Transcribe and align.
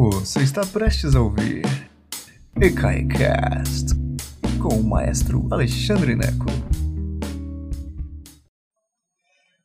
Você 0.00 0.44
está 0.44 0.64
prestes 0.64 1.16
a 1.16 1.20
ouvir 1.20 1.64
EKAICAST 2.54 3.96
com 4.62 4.76
o 4.76 4.84
maestro 4.84 5.48
Alexandre 5.50 6.14
Neco. 6.14 6.46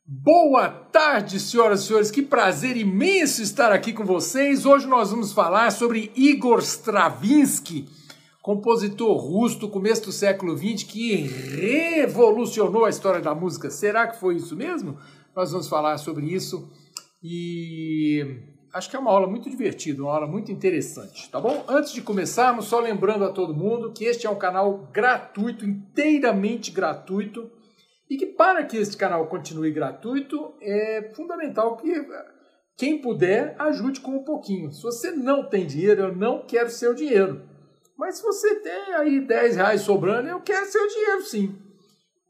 Boa 0.04 0.68
tarde, 0.68 1.38
senhoras 1.38 1.82
e 1.82 1.86
senhores. 1.86 2.10
Que 2.10 2.20
prazer 2.20 2.76
imenso 2.76 3.42
estar 3.42 3.70
aqui 3.70 3.92
com 3.92 4.04
vocês. 4.04 4.66
Hoje 4.66 4.88
nós 4.88 5.12
vamos 5.12 5.32
falar 5.32 5.70
sobre 5.70 6.10
Igor 6.16 6.58
Stravinsky, 6.58 7.86
compositor 8.42 9.16
russo 9.16 9.60
do 9.60 9.68
começo 9.68 10.06
do 10.06 10.12
século 10.12 10.58
XX 10.58 10.82
que 10.82 11.14
revolucionou 11.14 12.86
a 12.86 12.90
história 12.90 13.20
da 13.20 13.36
música. 13.36 13.70
Será 13.70 14.08
que 14.08 14.18
foi 14.18 14.34
isso 14.34 14.56
mesmo? 14.56 14.98
Nós 15.36 15.52
vamos 15.52 15.68
falar 15.68 15.96
sobre 15.98 16.26
isso 16.26 16.68
e 17.22 18.52
acho 18.74 18.90
que 18.90 18.96
é 18.96 18.98
uma 18.98 19.12
aula 19.12 19.28
muito 19.28 19.48
divertida, 19.48 20.02
uma 20.02 20.12
aula 20.12 20.26
muito 20.26 20.50
interessante, 20.50 21.30
tá 21.30 21.40
bom? 21.40 21.64
Antes 21.68 21.92
de 21.92 22.02
começarmos, 22.02 22.66
só 22.66 22.80
lembrando 22.80 23.24
a 23.24 23.30
todo 23.30 23.54
mundo 23.54 23.92
que 23.92 24.04
este 24.04 24.26
é 24.26 24.30
um 24.30 24.36
canal 24.36 24.88
gratuito, 24.92 25.64
inteiramente 25.64 26.72
gratuito, 26.72 27.48
e 28.10 28.16
que 28.16 28.26
para 28.26 28.64
que 28.64 28.76
este 28.76 28.96
canal 28.96 29.28
continue 29.28 29.70
gratuito, 29.70 30.54
é 30.60 31.12
fundamental 31.14 31.76
que 31.76 32.04
quem 32.76 33.00
puder 33.00 33.54
ajude 33.60 34.00
com 34.00 34.16
um 34.16 34.24
pouquinho. 34.24 34.72
Se 34.72 34.82
você 34.82 35.12
não 35.12 35.48
tem 35.48 35.66
dinheiro, 35.66 36.02
eu 36.02 36.16
não 36.16 36.44
quero 36.44 36.68
seu 36.68 36.92
dinheiro. 36.92 37.42
Mas 37.96 38.16
se 38.16 38.22
você 38.24 38.56
tem 38.56 38.94
aí 38.94 39.20
10 39.20 39.56
reais 39.56 39.82
sobrando, 39.82 40.28
eu 40.28 40.40
quero 40.40 40.66
seu 40.66 40.86
dinheiro 40.88 41.22
sim 41.22 41.63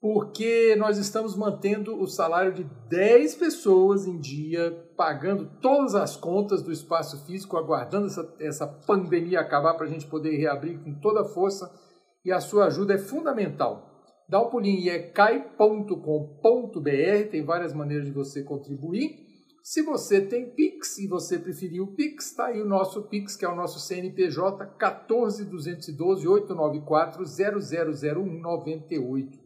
porque 0.04 0.76
nós 0.76 0.98
estamos 0.98 1.34
mantendo 1.34 1.98
o 1.98 2.06
salário 2.06 2.52
de 2.52 2.64
10 2.90 3.36
pessoas 3.36 4.06
em 4.06 4.18
dia, 4.18 4.70
pagando 4.98 5.50
todas 5.62 5.94
as 5.94 6.14
contas 6.14 6.60
do 6.60 6.70
espaço 6.70 7.24
físico, 7.24 7.56
aguardando 7.56 8.08
essa, 8.08 8.34
essa 8.38 8.66
pandemia 8.66 9.40
acabar 9.40 9.72
para 9.72 9.86
a 9.86 9.88
gente 9.88 10.06
poder 10.06 10.36
reabrir 10.36 10.78
com 10.84 10.92
toda 11.00 11.22
a 11.22 11.24
força, 11.24 11.72
e 12.22 12.30
a 12.30 12.38
sua 12.38 12.66
ajuda 12.66 12.92
é 12.92 12.98
fundamental. 12.98 14.04
Dá 14.28 14.42
um 14.42 14.50
pulinho 14.50 14.78
em 14.78 14.88
ecai.com.br, 14.88 15.94
tem 17.30 17.42
várias 17.42 17.72
maneiras 17.72 18.04
de 18.04 18.12
você 18.12 18.42
contribuir. 18.42 19.24
Se 19.62 19.80
você 19.80 20.20
tem 20.20 20.54
Pix 20.54 20.98
e 20.98 21.06
você 21.06 21.38
preferir 21.38 21.82
o 21.82 21.94
Pix, 21.94 22.26
está 22.26 22.48
aí 22.48 22.60
o 22.60 22.68
nosso 22.68 23.08
Pix, 23.08 23.36
que 23.36 23.46
é 23.46 23.48
o 23.48 23.56
nosso 23.56 23.80
CNPJ 23.80 24.66
14212 24.78 26.28
894 26.28 27.24
000198. 27.24 29.43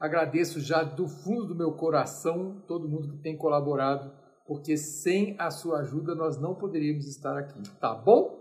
Agradeço 0.00 0.60
já 0.60 0.82
do 0.82 1.06
fundo 1.06 1.44
do 1.44 1.54
meu 1.54 1.72
coração 1.72 2.62
todo 2.66 2.88
mundo 2.88 3.10
que 3.10 3.18
tem 3.18 3.36
colaborado, 3.36 4.10
porque 4.46 4.74
sem 4.74 5.36
a 5.38 5.50
sua 5.50 5.80
ajuda 5.80 6.14
nós 6.14 6.40
não 6.40 6.54
poderíamos 6.54 7.06
estar 7.06 7.36
aqui, 7.36 7.60
tá 7.78 7.94
bom? 7.94 8.40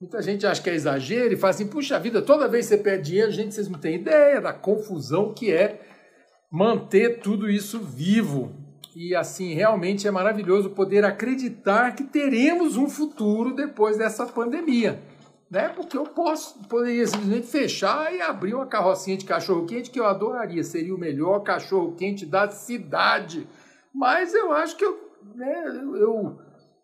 Muita 0.00 0.22
gente 0.22 0.46
acha 0.46 0.62
que 0.62 0.70
é 0.70 0.74
exagero 0.74 1.34
e 1.34 1.36
fala 1.36 1.50
assim: 1.50 1.68
puxa 1.68 1.98
vida, 2.00 2.22
toda 2.22 2.48
vez 2.48 2.66
que 2.66 2.76
você 2.76 2.82
perde 2.82 3.10
dinheiro, 3.10 3.30
gente, 3.30 3.54
vocês 3.54 3.68
não 3.68 3.78
têm 3.78 3.96
ideia 3.96 4.40
da 4.40 4.52
confusão 4.54 5.34
que 5.34 5.52
é 5.52 5.78
manter 6.50 7.20
tudo 7.20 7.50
isso 7.50 7.80
vivo. 7.80 8.50
E 8.96 9.14
assim, 9.14 9.52
realmente 9.52 10.08
é 10.08 10.10
maravilhoso 10.10 10.70
poder 10.70 11.04
acreditar 11.04 11.94
que 11.94 12.04
teremos 12.04 12.78
um 12.78 12.88
futuro 12.88 13.54
depois 13.54 13.98
dessa 13.98 14.24
pandemia 14.24 15.02
né? 15.50 15.68
Porque 15.68 15.96
eu 15.96 16.04
posso, 16.04 16.58
poderia 16.68 17.06
simplesmente 17.06 17.46
fechar 17.46 18.14
e 18.14 18.20
abrir 18.20 18.54
uma 18.54 18.66
carrocinha 18.66 19.16
de 19.16 19.24
cachorro-quente 19.24 19.90
que 19.90 19.98
eu 19.98 20.06
adoraria, 20.06 20.62
seria 20.62 20.94
o 20.94 20.98
melhor 20.98 21.40
cachorro-quente 21.40 22.26
da 22.26 22.48
cidade. 22.48 23.48
Mas 23.94 24.34
eu 24.34 24.52
acho 24.52 24.76
que 24.76 24.84
eu, 24.84 24.98
né, 25.34 25.64
eu 26.00 26.38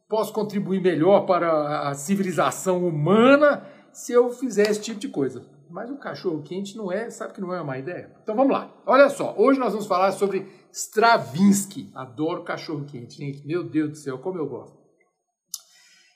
posso 0.09 0.33
contribuir 0.33 0.81
melhor 0.81 1.27
para 1.27 1.89
a 1.89 1.95
civilização 1.95 2.87
humana 2.87 3.67
se 3.93 4.13
eu 4.13 4.31
fizer 4.31 4.71
esse 4.71 4.81
tipo 4.81 4.99
de 4.99 5.09
coisa. 5.09 5.45
Mas 5.71 5.91
o 5.91 5.97
cachorro-quente 5.97 6.77
não 6.77 6.91
é, 6.93 7.11
sabe 7.11 7.33
que 7.33 7.41
não 7.41 7.53
é 7.53 7.59
uma 7.59 7.65
má 7.65 7.79
ideia? 7.79 8.15
Então 8.23 8.37
vamos 8.37 8.53
lá. 8.53 8.73
Olha 8.87 9.09
só, 9.09 9.35
hoje 9.37 9.59
nós 9.59 9.73
vamos 9.73 9.89
falar 9.89 10.13
sobre 10.13 10.47
Stravinsky. 10.73 11.91
Adoro 11.95 12.45
cachorro-quente, 12.45 13.17
gente. 13.17 13.47
Meu 13.47 13.65
Deus 13.65 13.91
do 13.91 13.97
céu, 13.97 14.19
como 14.19 14.39
eu 14.39 14.47
gosto. 14.47 14.79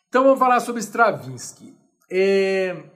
Então 0.08 0.22
vamos 0.22 0.38
falar 0.38 0.60
sobre 0.60 0.80
Stravinsky. 0.80 1.76
É... 2.10 2.90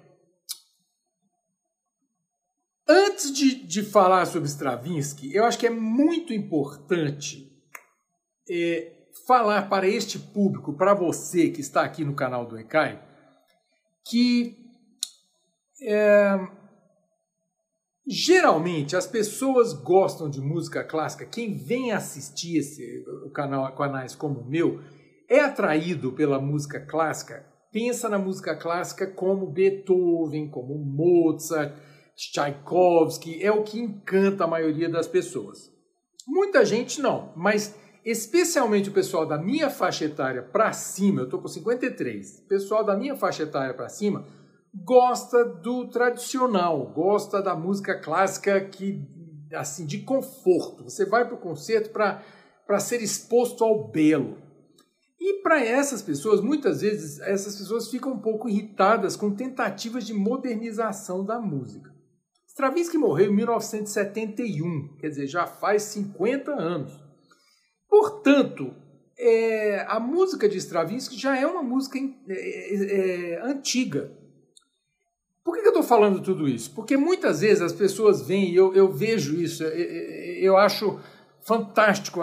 Antes 2.88 3.32
de, 3.32 3.54
de 3.54 3.82
falar 3.82 4.26
sobre 4.26 4.48
Stravinsky, 4.48 5.34
eu 5.34 5.44
acho 5.44 5.58
que 5.58 5.66
é 5.66 5.70
muito 5.70 6.32
importante 6.32 7.50
é, 8.50 8.92
falar 9.26 9.68
para 9.68 9.86
este 9.86 10.18
público, 10.18 10.74
para 10.74 10.94
você 10.94 11.50
que 11.50 11.60
está 11.60 11.82
aqui 11.82 12.04
no 12.04 12.14
canal 12.14 12.44
do 12.44 12.58
ECAI, 12.58 13.02
que 14.04 14.56
é, 15.80 16.38
geralmente 18.06 18.96
as 18.96 19.06
pessoas 19.06 19.72
gostam 19.72 20.28
de 20.28 20.40
música 20.40 20.82
clássica. 20.84 21.24
Quem 21.24 21.56
vem 21.56 21.92
assistir 21.92 22.58
esse, 22.58 23.04
canal, 23.32 23.74
canais 23.74 24.14
como 24.14 24.40
o 24.40 24.48
meu 24.48 24.82
é 25.28 25.40
atraído 25.40 26.12
pela 26.12 26.40
música 26.40 26.80
clássica 26.80 27.51
pensa 27.72 28.08
na 28.08 28.18
música 28.18 28.54
clássica 28.54 29.06
como 29.06 29.50
Beethoven, 29.50 30.50
como 30.50 30.74
Mozart, 30.78 31.74
Tchaikovsky, 32.14 33.42
é 33.42 33.50
o 33.50 33.62
que 33.62 33.80
encanta 33.80 34.44
a 34.44 34.48
maioria 34.48 34.88
das 34.88 35.08
pessoas. 35.08 35.72
Muita 36.28 36.64
gente 36.64 37.00
não, 37.00 37.32
mas 37.34 37.74
especialmente 38.04 38.90
o 38.90 38.92
pessoal 38.92 39.26
da 39.26 39.38
minha 39.38 39.70
faixa 39.70 40.04
etária 40.04 40.42
para 40.42 40.72
cima, 40.72 41.22
eu 41.22 41.24
estou 41.24 41.40
com 41.40 41.48
53, 41.48 42.40
o 42.44 42.48
pessoal 42.48 42.84
da 42.84 42.96
minha 42.96 43.16
faixa 43.16 43.44
etária 43.44 43.74
para 43.74 43.88
cima 43.88 44.24
gosta 44.74 45.44
do 45.44 45.88
tradicional, 45.88 46.92
gosta 46.94 47.42
da 47.42 47.54
música 47.54 47.98
clássica 47.98 48.60
que 48.60 49.06
assim 49.52 49.84
de 49.84 49.98
conforto. 49.98 50.84
Você 50.84 51.04
vai 51.04 51.26
para 51.26 51.34
o 51.34 51.40
concerto 51.40 51.90
para 51.90 52.80
ser 52.80 53.02
exposto 53.02 53.62
ao 53.62 53.88
belo. 53.90 54.38
E 55.24 55.34
para 55.34 55.64
essas 55.64 56.02
pessoas, 56.02 56.40
muitas 56.40 56.80
vezes, 56.80 57.20
essas 57.20 57.54
pessoas 57.56 57.88
ficam 57.88 58.14
um 58.14 58.18
pouco 58.18 58.48
irritadas 58.48 59.14
com 59.14 59.30
tentativas 59.30 60.04
de 60.04 60.12
modernização 60.12 61.24
da 61.24 61.38
música. 61.38 61.94
Stravinsky 62.48 62.98
morreu 62.98 63.30
em 63.30 63.36
1971, 63.36 64.96
quer 64.98 65.10
dizer, 65.10 65.28
já 65.28 65.46
faz 65.46 65.84
50 65.84 66.50
anos. 66.50 66.92
Portanto, 67.88 68.74
é, 69.16 69.86
a 69.88 70.00
música 70.00 70.48
de 70.48 70.58
Stravinsky 70.58 71.16
já 71.16 71.38
é 71.38 71.46
uma 71.46 71.62
música 71.62 72.00
é, 72.28 72.32
é, 72.32 73.34
é, 73.34 73.42
antiga. 73.44 74.10
Por 75.44 75.54
que, 75.54 75.60
eu 75.60 75.68
estou 75.68 75.84
falando 75.84 76.20
tudo 76.20 76.48
isso? 76.48 76.74
Porque 76.74 76.96
muitas 76.96 77.42
vezes 77.42 77.62
as 77.62 77.72
pessoas 77.72 78.26
vêm, 78.26 78.50
e 78.50 78.56
eu, 78.56 78.74
eu 78.74 78.90
vejo 78.90 79.40
isso, 79.40 79.62
eu 79.62 80.56
acho 80.56 80.98
fantástico 81.42 82.22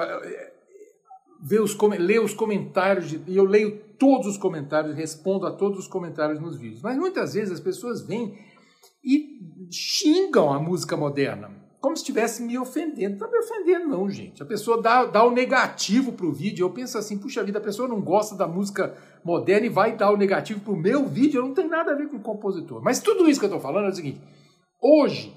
ver 1.41 1.61
os, 1.61 1.77
ler 1.97 2.21
os 2.21 2.33
comentários, 2.33 3.13
e 3.13 3.35
eu 3.35 3.45
leio 3.45 3.79
todos 3.97 4.27
os 4.27 4.37
comentários, 4.37 4.95
respondo 4.95 5.45
a 5.45 5.51
todos 5.51 5.79
os 5.79 5.87
comentários 5.87 6.39
nos 6.39 6.57
vídeos. 6.57 6.81
Mas 6.81 6.97
muitas 6.97 7.33
vezes 7.33 7.53
as 7.53 7.59
pessoas 7.59 8.01
vêm 8.01 8.37
e 9.03 9.39
xingam 9.71 10.51
a 10.51 10.59
música 10.59 10.97
moderna, 10.97 11.51
como 11.79 11.95
se 11.95 12.03
estivesse 12.03 12.43
me 12.43 12.57
ofendendo. 12.57 13.17
Não 13.17 13.25
está 13.25 13.27
me 13.27 13.39
ofendendo, 13.39 13.87
não, 13.87 14.09
gente. 14.09 14.43
A 14.43 14.45
pessoa 14.45 14.81
dá, 14.81 15.05
dá 15.05 15.23
o 15.23 15.31
negativo 15.31 16.11
para 16.11 16.25
o 16.25 16.33
vídeo. 16.33 16.65
Eu 16.65 16.71
penso 16.71 16.97
assim, 16.97 17.17
puxa 17.17 17.43
vida, 17.43 17.59
a 17.59 17.61
pessoa 17.61 17.87
não 17.87 18.01
gosta 18.01 18.35
da 18.35 18.45
música 18.45 18.93
moderna 19.23 19.65
e 19.67 19.69
vai 19.69 19.95
dar 19.95 20.11
o 20.11 20.17
negativo 20.17 20.59
para 20.59 20.73
o 20.73 20.77
meu 20.77 21.07
vídeo. 21.07 21.41
Não 21.41 21.53
tem 21.53 21.69
nada 21.69 21.93
a 21.93 21.95
ver 21.95 22.09
com 22.09 22.17
o 22.17 22.21
compositor. 22.21 22.81
Mas 22.83 22.99
tudo 22.99 23.29
isso 23.29 23.39
que 23.39 23.45
eu 23.45 23.49
estou 23.49 23.61
falando 23.61 23.85
é 23.85 23.91
o 23.91 23.95
seguinte: 23.95 24.19
hoje 24.81 25.33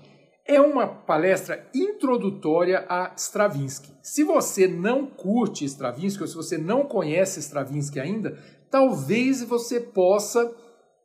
é 0.46 0.60
uma 0.60 0.86
palestra 0.86 1.68
introdutória 1.74 2.84
a 2.88 3.12
Stravinsky. 3.16 3.92
Se 4.02 4.24
você 4.24 4.66
não 4.66 5.06
curte 5.06 5.64
Stravinsky, 5.64 6.22
ou 6.22 6.28
se 6.28 6.34
você 6.34 6.58
não 6.58 6.84
conhece 6.84 7.40
Stravinsky 7.40 8.00
ainda, 8.00 8.36
talvez 8.70 9.42
você 9.42 9.80
possa 9.80 10.52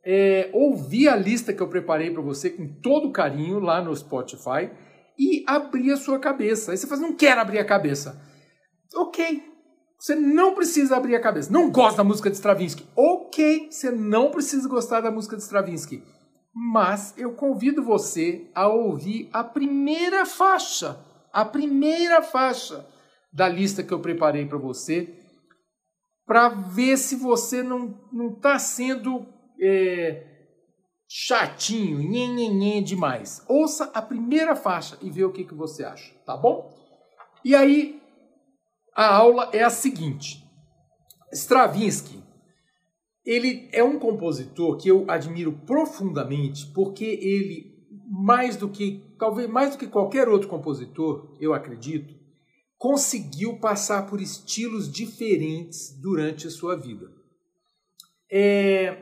é, 0.04 0.50
ouvir 0.52 1.08
a 1.08 1.16
lista 1.16 1.52
que 1.52 1.62
eu 1.62 1.68
preparei 1.68 2.10
para 2.10 2.22
você 2.22 2.50
com 2.50 2.66
todo 2.80 3.12
carinho 3.12 3.60
lá 3.60 3.80
no 3.80 3.94
Spotify 3.94 4.70
e 5.18 5.44
abrir 5.46 5.92
a 5.92 5.96
sua 5.96 6.18
cabeça. 6.18 6.72
Aí 6.72 6.76
você 6.76 6.86
fala, 6.86 7.02
não 7.02 7.14
quero 7.14 7.40
abrir 7.40 7.58
a 7.58 7.64
cabeça. 7.64 8.20
Ok, 8.94 9.42
você 9.98 10.14
não 10.14 10.54
precisa 10.54 10.96
abrir 10.96 11.14
a 11.14 11.20
cabeça. 11.20 11.52
Não 11.52 11.70
gosta 11.70 11.98
da 11.98 12.04
música 12.04 12.30
de 12.30 12.36
Stravinsky. 12.36 12.84
Ok, 12.96 13.68
você 13.70 13.90
não 13.90 14.30
precisa 14.30 14.68
gostar 14.68 15.00
da 15.00 15.10
música 15.10 15.36
de 15.36 15.42
Stravinsky 15.42 16.02
mas 16.60 17.14
eu 17.16 17.34
convido 17.34 17.84
você 17.84 18.50
a 18.52 18.66
ouvir 18.66 19.30
a 19.32 19.44
primeira 19.44 20.26
faixa, 20.26 20.98
a 21.32 21.44
primeira 21.44 22.20
faixa 22.20 22.84
da 23.32 23.48
lista 23.48 23.84
que 23.84 23.94
eu 23.94 24.00
preparei 24.00 24.44
para 24.44 24.58
você, 24.58 25.14
para 26.26 26.48
ver 26.48 26.96
se 26.96 27.14
você 27.14 27.62
não 27.62 27.94
está 28.34 28.58
sendo 28.58 29.24
é, 29.62 30.26
chatinho, 31.08 31.98
nhenhenhen 31.98 32.82
demais. 32.82 33.44
Ouça 33.46 33.84
a 33.94 34.02
primeira 34.02 34.56
faixa 34.56 34.98
e 35.00 35.10
vê 35.10 35.24
o 35.24 35.32
que, 35.32 35.44
que 35.44 35.54
você 35.54 35.84
acha, 35.84 36.12
tá 36.26 36.36
bom? 36.36 36.76
E 37.44 37.54
aí, 37.54 38.02
a 38.96 39.14
aula 39.14 39.48
é 39.52 39.62
a 39.62 39.70
seguinte. 39.70 40.44
Stravinsky 41.32 42.17
ele 43.28 43.68
é 43.74 43.84
um 43.84 43.98
compositor 43.98 44.78
que 44.78 44.88
eu 44.88 45.04
admiro 45.06 45.52
profundamente 45.66 46.66
porque 46.68 47.04
ele 47.04 47.76
mais 48.10 48.56
do 48.56 48.70
que 48.70 49.04
talvez 49.18 49.46
mais 49.46 49.72
do 49.72 49.78
que 49.78 49.86
qualquer 49.86 50.30
outro 50.30 50.48
compositor, 50.48 51.36
eu 51.38 51.52
acredito, 51.52 52.14
conseguiu 52.78 53.58
passar 53.58 54.06
por 54.06 54.18
estilos 54.18 54.90
diferentes 54.90 55.94
durante 56.00 56.46
a 56.46 56.50
sua 56.50 56.74
vida. 56.74 57.12
É... 58.32 58.96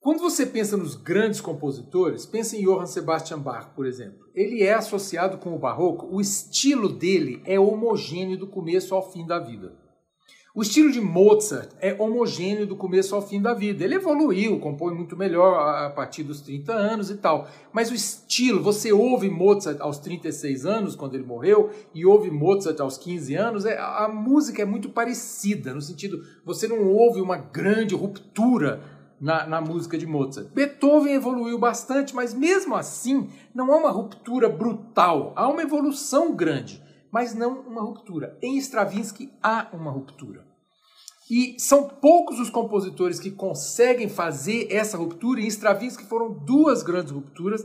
Quando 0.00 0.20
você 0.20 0.46
pensa 0.46 0.74
nos 0.74 0.96
grandes 0.96 1.42
compositores, 1.42 2.24
pensa 2.24 2.56
em 2.56 2.64
Johann 2.64 2.86
Sebastian 2.86 3.38
Bach, 3.38 3.74
por 3.74 3.84
exemplo. 3.84 4.18
Ele 4.34 4.62
é 4.62 4.72
associado 4.72 5.36
com 5.36 5.54
o 5.54 5.58
barroco, 5.58 6.06
o 6.06 6.22
estilo 6.22 6.88
dele 6.88 7.42
é 7.44 7.60
homogêneo 7.60 8.38
do 8.38 8.48
começo 8.48 8.94
ao 8.94 9.12
fim 9.12 9.26
da 9.26 9.38
vida. 9.38 9.81
O 10.54 10.60
estilo 10.60 10.92
de 10.92 11.00
Mozart 11.00 11.70
é 11.80 11.96
homogêneo 11.98 12.66
do 12.66 12.76
começo 12.76 13.14
ao 13.14 13.26
fim 13.26 13.40
da 13.40 13.54
vida. 13.54 13.82
Ele 13.82 13.94
evoluiu, 13.94 14.60
compõe 14.60 14.94
muito 14.94 15.16
melhor 15.16 15.54
a 15.54 15.88
partir 15.88 16.22
dos 16.22 16.42
30 16.42 16.74
anos 16.74 17.08
e 17.08 17.16
tal. 17.16 17.48
Mas 17.72 17.90
o 17.90 17.94
estilo, 17.94 18.62
você 18.62 18.92
ouve 18.92 19.30
Mozart 19.30 19.80
aos 19.80 19.96
36 19.96 20.66
anos, 20.66 20.94
quando 20.94 21.14
ele 21.14 21.24
morreu, 21.24 21.70
e 21.94 22.04
ouve 22.04 22.30
Mozart 22.30 22.78
aos 22.80 22.98
15 22.98 23.34
anos, 23.34 23.64
é, 23.64 23.78
a 23.78 24.06
música 24.12 24.60
é 24.60 24.66
muito 24.66 24.90
parecida, 24.90 25.72
no 25.72 25.80
sentido, 25.80 26.22
você 26.44 26.68
não 26.68 26.86
ouve 26.86 27.22
uma 27.22 27.38
grande 27.38 27.94
ruptura 27.94 28.82
na, 29.18 29.46
na, 29.46 29.58
música 29.58 29.96
de 29.96 30.04
Mozart. 30.04 30.48
Beethoven 30.52 31.14
evoluiu 31.14 31.58
bastante, 31.58 32.14
mas 32.14 32.34
mesmo 32.34 32.74
assim 32.74 33.30
não 33.54 33.72
há 33.72 33.78
uma 33.78 33.90
ruptura 33.90 34.50
brutal, 34.50 35.32
há 35.34 35.48
uma 35.48 35.62
evolução 35.62 36.36
grande 36.36 36.91
mas 37.12 37.34
não 37.34 37.60
uma 37.60 37.82
ruptura. 37.82 38.38
Em 38.42 38.56
Stravinsky 38.56 39.30
há 39.42 39.68
uma 39.72 39.90
ruptura. 39.90 40.46
E 41.30 41.56
são 41.58 41.88
poucos 41.88 42.40
os 42.40 42.50
compositores 42.50 43.20
que 43.20 43.30
conseguem 43.30 44.08
fazer 44.08 44.66
essa 44.70 44.96
ruptura, 44.96 45.40
em 45.40 45.46
Stravinsky 45.46 46.04
foram 46.04 46.32
duas 46.32 46.82
grandes 46.82 47.12
rupturas, 47.12 47.64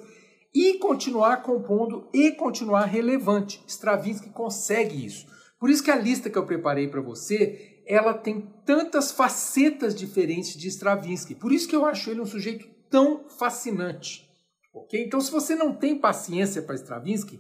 e 0.54 0.80
continuar 0.80 1.44
compondo 1.44 2.08
e 2.14 2.32
continuar 2.32 2.86
relevante. 2.86 3.64
Stravinsky 3.68 4.30
consegue 4.30 5.06
isso. 5.06 5.28
Por 5.60 5.70
isso 5.70 5.84
que 5.84 5.92
a 5.92 5.96
lista 5.96 6.30
que 6.30 6.38
eu 6.38 6.46
preparei 6.46 6.88
para 6.88 7.02
você, 7.02 7.84
ela 7.86 8.14
tem 8.14 8.42
tantas 8.66 9.12
facetas 9.12 9.94
diferentes 9.94 10.58
de 10.58 10.68
Stravinsky. 10.68 11.36
Por 11.36 11.52
isso 11.52 11.68
que 11.68 11.76
eu 11.76 11.86
acho 11.86 12.10
ele 12.10 12.22
um 12.22 12.26
sujeito 12.26 12.68
tão 12.90 13.28
fascinante. 13.30 14.28
OK? 14.74 15.04
Então 15.04 15.20
se 15.22 15.32
você 15.32 15.56
não 15.56 15.74
tem 15.74 15.98
paciência 15.98 16.62
para 16.62 16.76
Stravinsky, 16.76 17.40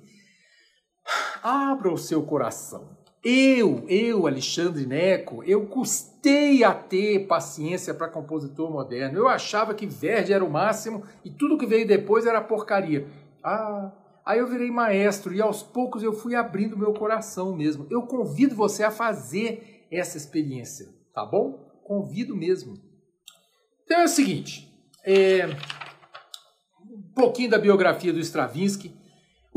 Abra 1.47 1.93
o 1.93 1.97
seu 1.97 2.23
coração. 2.23 2.89
Eu, 3.23 3.85
eu, 3.87 4.27
Alexandre 4.27 4.85
Neco, 4.85 5.41
eu 5.45 5.65
custei 5.65 6.61
a 6.61 6.73
ter 6.73 7.25
paciência 7.25 7.93
para 7.93 8.09
compositor 8.09 8.69
moderno. 8.69 9.17
Eu 9.17 9.29
achava 9.29 9.73
que 9.73 9.87
Verdi 9.87 10.33
era 10.33 10.43
o 10.43 10.51
máximo 10.51 11.03
e 11.23 11.29
tudo 11.29 11.57
que 11.57 11.65
veio 11.65 11.87
depois 11.87 12.25
era 12.25 12.41
porcaria. 12.41 13.07
Ah, 13.41 13.93
aí 14.25 14.39
eu 14.39 14.47
virei 14.47 14.69
maestro 14.69 15.33
e 15.33 15.41
aos 15.41 15.63
poucos 15.63 16.03
eu 16.03 16.11
fui 16.11 16.35
abrindo 16.35 16.77
meu 16.77 16.93
coração 16.93 17.55
mesmo. 17.55 17.87
Eu 17.89 18.01
convido 18.01 18.53
você 18.53 18.83
a 18.83 18.91
fazer 18.91 19.87
essa 19.89 20.17
experiência, 20.17 20.89
tá 21.13 21.25
bom? 21.25 21.65
Convido 21.81 22.35
mesmo. 22.35 22.73
Então 23.85 24.01
é 24.01 24.03
o 24.03 24.09
seguinte, 24.09 24.69
é, 25.05 25.47
um 26.81 27.13
pouquinho 27.15 27.49
da 27.49 27.57
biografia 27.57 28.11
do 28.11 28.19
Stravinsky. 28.19 28.96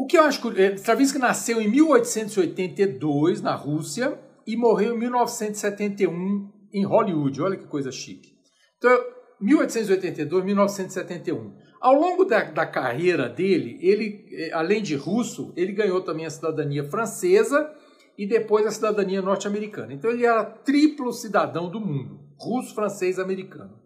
O 0.01 0.07
que 0.07 0.17
eu 0.17 0.23
acho 0.23 0.41
que 0.41 0.59
eh, 0.59 0.77
Stravinsky 0.77 1.19
nasceu 1.19 1.61
em 1.61 1.69
1882 1.69 3.43
na 3.43 3.55
Rússia 3.55 4.19
e 4.47 4.57
morreu 4.57 4.95
em 4.95 4.99
1971 4.99 6.51
em 6.73 6.87
Hollywood. 6.87 7.43
Olha 7.43 7.59
que 7.59 7.67
coisa 7.67 7.93
chique. 7.93 8.33
Então, 8.79 8.99
1882, 9.39 10.43
1971. 10.43 11.55
Ao 11.79 11.93
longo 11.93 12.25
da, 12.25 12.45
da 12.45 12.65
carreira 12.65 13.29
dele, 13.29 13.77
ele, 13.83 14.27
eh, 14.33 14.51
além 14.55 14.83
de 14.83 14.97
russo, 14.97 15.53
ele 15.55 15.73
ganhou 15.73 16.01
também 16.01 16.25
a 16.25 16.31
cidadania 16.31 16.89
francesa 16.89 17.71
e 18.17 18.27
depois 18.27 18.65
a 18.65 18.71
cidadania 18.71 19.21
norte-americana. 19.21 19.93
Então 19.93 20.11
ele 20.11 20.25
era 20.25 20.47
triplo 20.47 21.13
cidadão 21.13 21.71
do 21.71 21.79
mundo, 21.79 22.19
russo, 22.41 22.75
francês, 22.75 23.19
americano. 23.19 23.79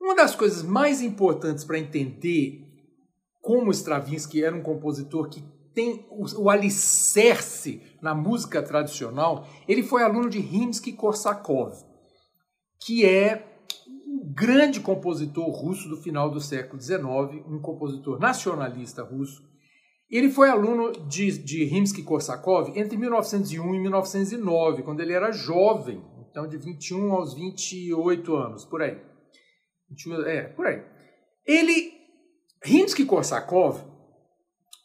Uma 0.00 0.16
das 0.16 0.34
coisas 0.34 0.62
mais 0.62 1.02
importantes 1.02 1.64
para 1.64 1.78
entender 1.78 2.71
como 3.42 3.72
Stravinsky 3.72 4.42
era 4.42 4.56
um 4.56 4.62
compositor 4.62 5.28
que 5.28 5.44
tem 5.74 6.06
o, 6.08 6.24
o 6.42 6.48
alicerce 6.48 7.82
na 8.00 8.14
música 8.14 8.62
tradicional, 8.62 9.46
ele 9.66 9.82
foi 9.82 10.02
aluno 10.02 10.30
de 10.30 10.38
Rimsky-Korsakov, 10.38 11.74
que 12.80 13.04
é 13.04 13.66
um 14.06 14.32
grande 14.32 14.80
compositor 14.80 15.50
russo 15.50 15.88
do 15.88 15.96
final 15.96 16.30
do 16.30 16.40
século 16.40 16.80
XIX, 16.80 17.44
um 17.48 17.60
compositor 17.60 18.18
nacionalista 18.20 19.02
russo. 19.02 19.42
Ele 20.08 20.30
foi 20.30 20.48
aluno 20.48 20.92
de, 21.08 21.38
de 21.38 21.64
Rimsky-Korsakov 21.64 22.78
entre 22.78 22.96
1901 22.96 23.74
e 23.74 23.80
1909, 23.80 24.82
quando 24.82 25.00
ele 25.00 25.14
era 25.14 25.32
jovem, 25.32 26.04
então 26.30 26.46
de 26.46 26.58
21 26.58 27.12
aos 27.12 27.34
28 27.34 28.36
anos, 28.36 28.64
por 28.64 28.82
aí. 28.82 29.00
21, 29.88 30.22
é, 30.26 30.42
por 30.48 30.66
aí. 30.66 30.82
Ele 31.46 32.01
Rimsky-Korsakov 32.64 33.80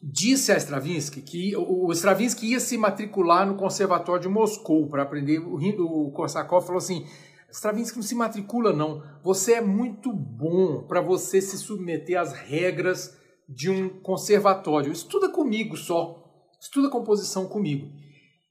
disse 0.02 0.52
a 0.52 0.56
Stravinsky 0.56 1.22
que 1.22 1.56
o 1.56 1.90
Stravinsky 1.92 2.52
ia 2.52 2.60
se 2.60 2.76
matricular 2.76 3.46
no 3.46 3.56
Conservatório 3.56 4.22
de 4.22 4.28
Moscou 4.28 4.88
para 4.88 5.02
aprender. 5.02 5.38
O 5.38 6.10
Korsakov 6.12 6.64
falou 6.64 6.78
assim: 6.78 7.06
Stravinsky 7.50 7.96
não 7.96 8.02
se 8.02 8.14
matricula, 8.14 8.72
não. 8.72 9.02
Você 9.22 9.54
é 9.54 9.60
muito 9.60 10.12
bom 10.12 10.86
para 10.86 11.00
você 11.00 11.40
se 11.40 11.56
submeter 11.56 12.20
às 12.20 12.32
regras 12.32 13.16
de 13.48 13.70
um 13.70 13.88
conservatório. 13.88 14.92
Estuda 14.92 15.30
comigo 15.30 15.76
só. 15.76 16.24
Estuda 16.60 16.90
composição 16.90 17.46
comigo. 17.46 17.88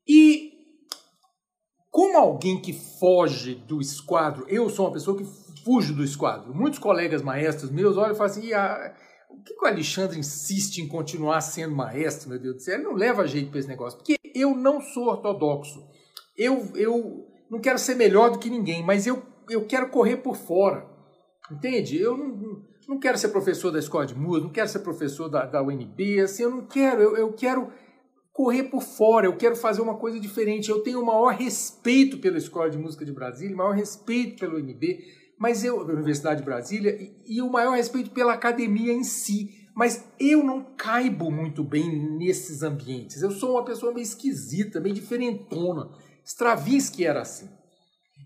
E 0.07 0.53
como 1.91 2.17
alguém 2.17 2.61
que 2.61 2.73
foge 2.73 3.55
do 3.55 3.81
esquadro, 3.81 4.45
eu 4.47 4.69
sou 4.69 4.85
uma 4.85 4.93
pessoa 4.93 5.17
que 5.17 5.25
fujo 5.63 5.93
do 5.93 6.03
esquadro. 6.03 6.55
Muitos 6.55 6.79
colegas 6.79 7.21
maestros 7.21 7.69
meus 7.69 7.97
olham 7.97 8.13
e 8.13 8.15
falam 8.15 8.31
assim: 8.31 8.53
ah, 8.53 8.95
o 9.29 9.41
que, 9.43 9.53
que 9.53 9.63
o 9.63 9.67
Alexandre 9.67 10.19
insiste 10.19 10.79
em 10.79 10.87
continuar 10.87 11.41
sendo 11.41 11.75
maestro, 11.75 12.29
meu 12.29 12.39
Deus 12.39 12.55
do 12.55 12.61
céu? 12.61 12.75
Ele 12.75 12.83
não 12.83 12.93
leva 12.93 13.27
jeito 13.27 13.49
para 13.49 13.59
esse 13.59 13.67
negócio, 13.67 13.97
porque 13.97 14.17
eu 14.33 14.55
não 14.55 14.81
sou 14.81 15.07
ortodoxo. 15.07 15.87
Eu, 16.37 16.71
eu 16.75 17.27
não 17.49 17.59
quero 17.59 17.79
ser 17.79 17.95
melhor 17.95 18.31
do 18.31 18.39
que 18.39 18.49
ninguém, 18.49 18.83
mas 18.83 19.07
eu, 19.07 19.23
eu 19.49 19.65
quero 19.65 19.89
correr 19.89 20.17
por 20.17 20.35
fora. 20.35 20.87
Entende? 21.51 21.97
Eu 21.97 22.17
não, 22.17 22.61
não 22.87 22.99
quero 22.99 23.17
ser 23.17 23.29
professor 23.29 23.71
da 23.71 23.79
escola 23.79 24.05
de 24.05 24.15
música, 24.15 24.45
não 24.45 24.53
quero 24.53 24.69
ser 24.69 24.79
professor 24.79 25.29
da, 25.29 25.45
da 25.45 25.61
UNB, 25.61 26.21
assim, 26.21 26.43
eu 26.43 26.51
não 26.51 26.65
quero, 26.65 27.01
eu, 27.01 27.17
eu 27.17 27.33
quero 27.33 27.71
correr 28.37 28.65
por 28.65 28.83
fora, 28.83 29.25
eu 29.25 29.35
quero 29.35 29.55
fazer 29.55 29.81
uma 29.81 29.95
coisa 29.95 30.19
diferente. 30.19 30.69
Eu 30.69 30.83
tenho 30.83 31.01
o 31.01 31.05
maior 31.05 31.33
respeito 31.33 32.19
pela 32.19 32.37
Escola 32.37 32.69
de 32.69 32.77
Música 32.77 33.03
de 33.03 33.11
Brasília, 33.11 33.55
o 33.55 33.57
maior 33.57 33.73
respeito 33.73 34.39
pelo 34.39 34.57
UNB, 34.57 35.03
mas 35.37 35.63
eu, 35.63 35.83
da 35.85 35.93
Universidade 35.93 36.39
de 36.39 36.45
Brasília, 36.45 36.91
e, 36.99 37.37
e 37.37 37.41
o 37.41 37.51
maior 37.51 37.75
respeito 37.75 38.09
pela 38.11 38.33
academia 38.33 38.93
em 38.93 39.03
si. 39.03 39.67
Mas 39.75 40.03
eu 40.19 40.43
não 40.43 40.63
caibo 40.75 41.29
muito 41.29 41.63
bem 41.63 42.17
nesses 42.17 42.63
ambientes. 42.63 43.21
Eu 43.21 43.29
sou 43.29 43.51
uma 43.51 43.63
pessoa 43.63 43.93
meio 43.93 44.03
esquisita, 44.03 44.79
meio 44.79 44.95
diferentona. 44.95 45.89
Stravinsky 46.25 47.05
era 47.05 47.21
assim. 47.21 47.47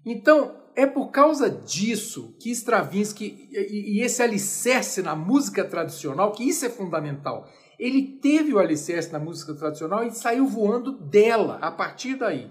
Então, 0.06 0.56
é 0.76 0.86
por 0.86 1.12
causa 1.12 1.50
disso 1.50 2.36
que 2.40 2.50
Stravinsky, 2.52 3.50
e 3.52 4.02
esse 4.02 4.24
alicerce 4.24 5.02
na 5.02 5.16
música 5.16 5.66
tradicional, 5.66 6.32
que 6.32 6.48
isso 6.48 6.66
é 6.66 6.70
fundamental. 6.70 7.50
Ele 7.78 8.04
teve 8.22 8.54
o 8.54 8.60
alicerce 8.60 9.12
na 9.12 9.20
música 9.20 9.54
tradicional 9.54 10.06
e 10.06 10.12
saiu 10.12 10.48
voando 10.48 10.94
dela 10.94 11.58
a 11.62 11.72
partir 11.72 12.16
daí. 12.16 12.50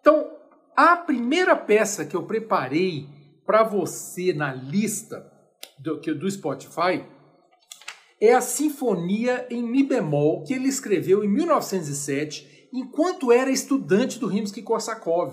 Então, 0.00 0.26
a 0.74 0.96
primeira 0.96 1.54
peça 1.56 2.04
que 2.04 2.16
eu 2.16 2.22
preparei 2.22 3.06
para 3.48 3.62
você 3.62 4.34
na 4.34 4.52
lista 4.52 5.26
do, 5.78 5.96
do 5.96 6.30
Spotify 6.30 7.02
é 8.20 8.34
a 8.34 8.42
Sinfonia 8.42 9.46
em 9.48 9.62
Mi 9.62 9.82
bemol 9.82 10.44
que 10.44 10.52
ele 10.52 10.68
escreveu 10.68 11.24
em 11.24 11.28
1907, 11.28 12.68
enquanto 12.70 13.32
era 13.32 13.50
estudante 13.50 14.18
do 14.18 14.26
Rimsky-Korsakov. 14.26 15.32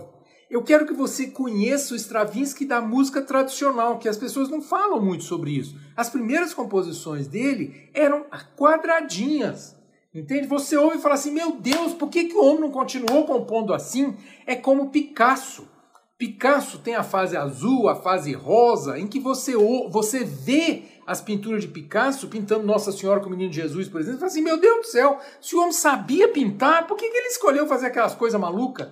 Eu 0.50 0.63
quero 0.63 0.86
que 0.86 0.93
você 0.93 1.27
conheça 1.27 1.93
o 1.93 1.98
Stravinsky 1.98 2.63
da 2.63 2.79
música 2.79 3.22
tradicional, 3.22 4.00
que 4.00 4.07
as 4.07 4.15
pessoas 4.15 4.48
não 4.48 4.62
falam 4.62 5.01
muito 5.01 5.25
sobre 5.25 5.51
isso. 5.51 5.77
As 5.93 6.10
primeiras 6.10 6.53
composições 6.53 7.27
dele 7.27 7.89
eram 7.93 8.27
quadradinhas. 8.55 9.75
Entende? 10.13 10.48
Você 10.48 10.77
ouve 10.77 11.00
e 11.00 11.01
fala 11.01 11.15
assim: 11.15 11.34
meu 11.34 11.57
Deus, 11.57 11.93
por 11.93 12.07
que, 12.07 12.24
que 12.24 12.36
o 12.36 12.45
homem 12.45 12.62
não 12.62 12.72
continuou 12.72 13.25
compondo 13.25 13.74
assim? 13.74 14.15
É 14.48 14.55
como 14.55 14.89
Picasso. 14.89 15.75
Picasso 16.17 16.79
tem 16.79 16.95
a 16.95 17.03
fase 17.03 17.36
azul, 17.36 17.89
a 17.89 17.95
fase 17.95 18.31
rosa, 18.34 18.98
em 18.98 19.05
que 19.05 19.19
você, 19.19 19.53
você 19.89 20.24
vê 20.24 20.84
as 21.05 21.19
pinturas 21.22 21.62
de 21.62 21.67
Picasso 21.67 22.29
pintando 22.29 22.65
Nossa 22.65 22.91
Senhora 22.91 23.19
com 23.19 23.27
o 23.27 23.29
Menino 23.29 23.51
Jesus, 23.51 23.89
por 23.89 24.00
exemplo, 24.00 24.17
e 24.17 24.19
fala 24.22 24.31
assim: 24.31 24.41
meu 24.41 24.60
Deus 24.60 24.77
do 24.77 24.91
céu, 24.91 25.19
se 25.41 25.55
o 25.55 25.60
homem 25.60 25.74
sabia 25.74 26.29
pintar, 26.29 26.88
por 26.88 26.95
que, 26.95 27.10
que 27.10 27.17
ele 27.17 27.27
escolheu 27.27 27.67
fazer 27.67 27.88
aquelas 27.88 28.15
coisas 28.15 28.39
malucas? 28.39 28.88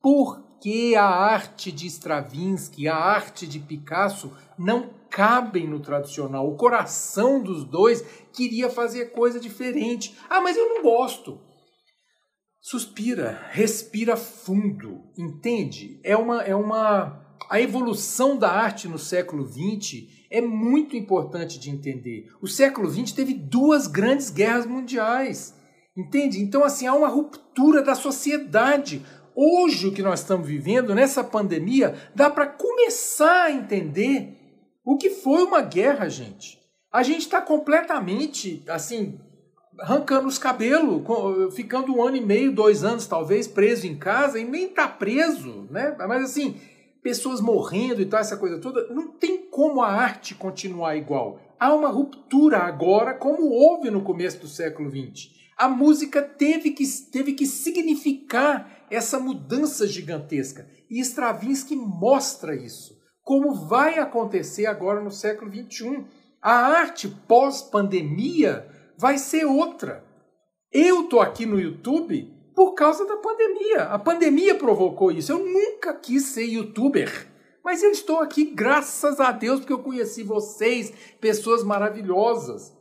Por 0.00 0.40
que 0.60 0.94
a 0.94 1.06
arte 1.06 1.72
de 1.72 1.86
Stravinsky, 1.86 2.86
a 2.86 2.94
arte 2.94 3.46
de 3.46 3.58
Picasso 3.58 4.30
não 4.58 4.90
cabem 5.08 5.66
no 5.66 5.80
tradicional. 5.80 6.46
O 6.46 6.56
coração 6.56 7.42
dos 7.42 7.64
dois 7.64 8.04
queria 8.32 8.70
fazer 8.70 9.06
coisa 9.06 9.40
diferente. 9.40 10.14
Ah, 10.28 10.40
mas 10.40 10.56
eu 10.56 10.68
não 10.68 10.82
gosto. 10.82 11.40
Suspira, 12.60 13.40
respira 13.50 14.16
fundo, 14.16 15.04
entende? 15.16 15.98
É 16.04 16.16
uma 16.16 16.42
é 16.42 16.54
uma 16.54 17.26
a 17.48 17.60
evolução 17.60 18.36
da 18.36 18.50
arte 18.50 18.86
no 18.86 18.98
século 18.98 19.46
XX 19.46 20.20
é 20.30 20.40
muito 20.40 20.96
importante 20.96 21.58
de 21.58 21.70
entender. 21.70 22.28
O 22.40 22.46
século 22.46 22.88
XX 22.88 23.12
teve 23.12 23.34
duas 23.34 23.86
grandes 23.86 24.30
guerras 24.30 24.66
mundiais. 24.66 25.54
Entende? 25.96 26.40
Então, 26.40 26.62
assim, 26.62 26.86
há 26.86 26.94
uma 26.94 27.08
ruptura 27.08 27.82
da 27.82 27.96
sociedade. 27.96 29.04
Hoje, 29.34 29.88
o 29.88 29.92
que 29.92 30.02
nós 30.02 30.20
estamos 30.20 30.46
vivendo, 30.46 30.94
nessa 30.94 31.24
pandemia, 31.24 31.96
dá 32.14 32.30
para 32.30 32.46
começar 32.46 33.46
a 33.46 33.52
entender 33.52 34.36
o 34.84 34.96
que 34.96 35.10
foi 35.10 35.42
uma 35.42 35.62
guerra, 35.62 36.08
gente. 36.08 36.58
A 36.92 37.02
gente 37.02 37.22
está 37.22 37.40
completamente, 37.40 38.62
assim, 38.68 39.18
arrancando 39.80 40.28
os 40.28 40.38
cabelos, 40.38 41.02
ficando 41.54 41.94
um 41.94 42.02
ano 42.02 42.16
e 42.16 42.20
meio, 42.20 42.52
dois 42.52 42.84
anos 42.84 43.06
talvez, 43.06 43.46
preso 43.46 43.86
em 43.86 43.96
casa, 43.96 44.38
e 44.38 44.44
nem 44.44 44.66
está 44.66 44.86
preso, 44.86 45.66
né? 45.70 45.96
Mas 46.06 46.24
assim, 46.24 46.60
pessoas 47.02 47.40
morrendo 47.40 48.00
e 48.00 48.06
tal, 48.06 48.20
essa 48.20 48.36
coisa 48.36 48.58
toda, 48.58 48.88
não 48.92 49.08
tem 49.08 49.38
como 49.50 49.82
a 49.82 49.90
arte 49.90 50.34
continuar 50.34 50.96
igual. 50.96 51.40
Há 51.58 51.74
uma 51.74 51.88
ruptura 51.88 52.58
agora, 52.58 53.14
como 53.14 53.50
houve 53.50 53.90
no 53.90 54.02
começo 54.02 54.38
do 54.38 54.48
século 54.48 54.90
XX 54.90 55.40
a 55.60 55.68
música 55.68 56.22
teve 56.22 56.70
que, 56.70 56.84
teve 57.12 57.34
que 57.34 57.44
significar 57.44 58.86
essa 58.90 59.20
mudança 59.20 59.86
gigantesca. 59.86 60.66
E 60.88 60.98
Stravinsky 61.00 61.76
mostra 61.76 62.56
isso. 62.56 62.98
Como 63.22 63.52
vai 63.68 63.98
acontecer 63.98 64.64
agora 64.64 65.02
no 65.02 65.10
século 65.10 65.52
XXI. 65.52 66.06
A 66.40 66.50
arte 66.50 67.08
pós-pandemia 67.28 68.66
vai 69.00 69.16
ser 69.16 69.46
outra. 69.46 70.04
Eu 70.70 71.04
tô 71.04 71.20
aqui 71.20 71.46
no 71.46 71.58
YouTube 71.58 72.30
por 72.54 72.74
causa 72.74 73.06
da 73.06 73.16
pandemia. 73.16 73.84
A 73.84 73.98
pandemia 73.98 74.54
provocou 74.54 75.10
isso. 75.10 75.32
Eu 75.32 75.38
nunca 75.38 75.94
quis 75.94 76.26
ser 76.26 76.44
youtuber. 76.44 77.26
Mas 77.64 77.82
eu 77.82 77.90
estou 77.90 78.20
aqui 78.20 78.44
graças 78.44 79.18
a 79.18 79.32
Deus 79.32 79.60
porque 79.60 79.72
eu 79.72 79.82
conheci 79.82 80.22
vocês, 80.22 80.92
pessoas 81.18 81.64
maravilhosas. 81.64 82.76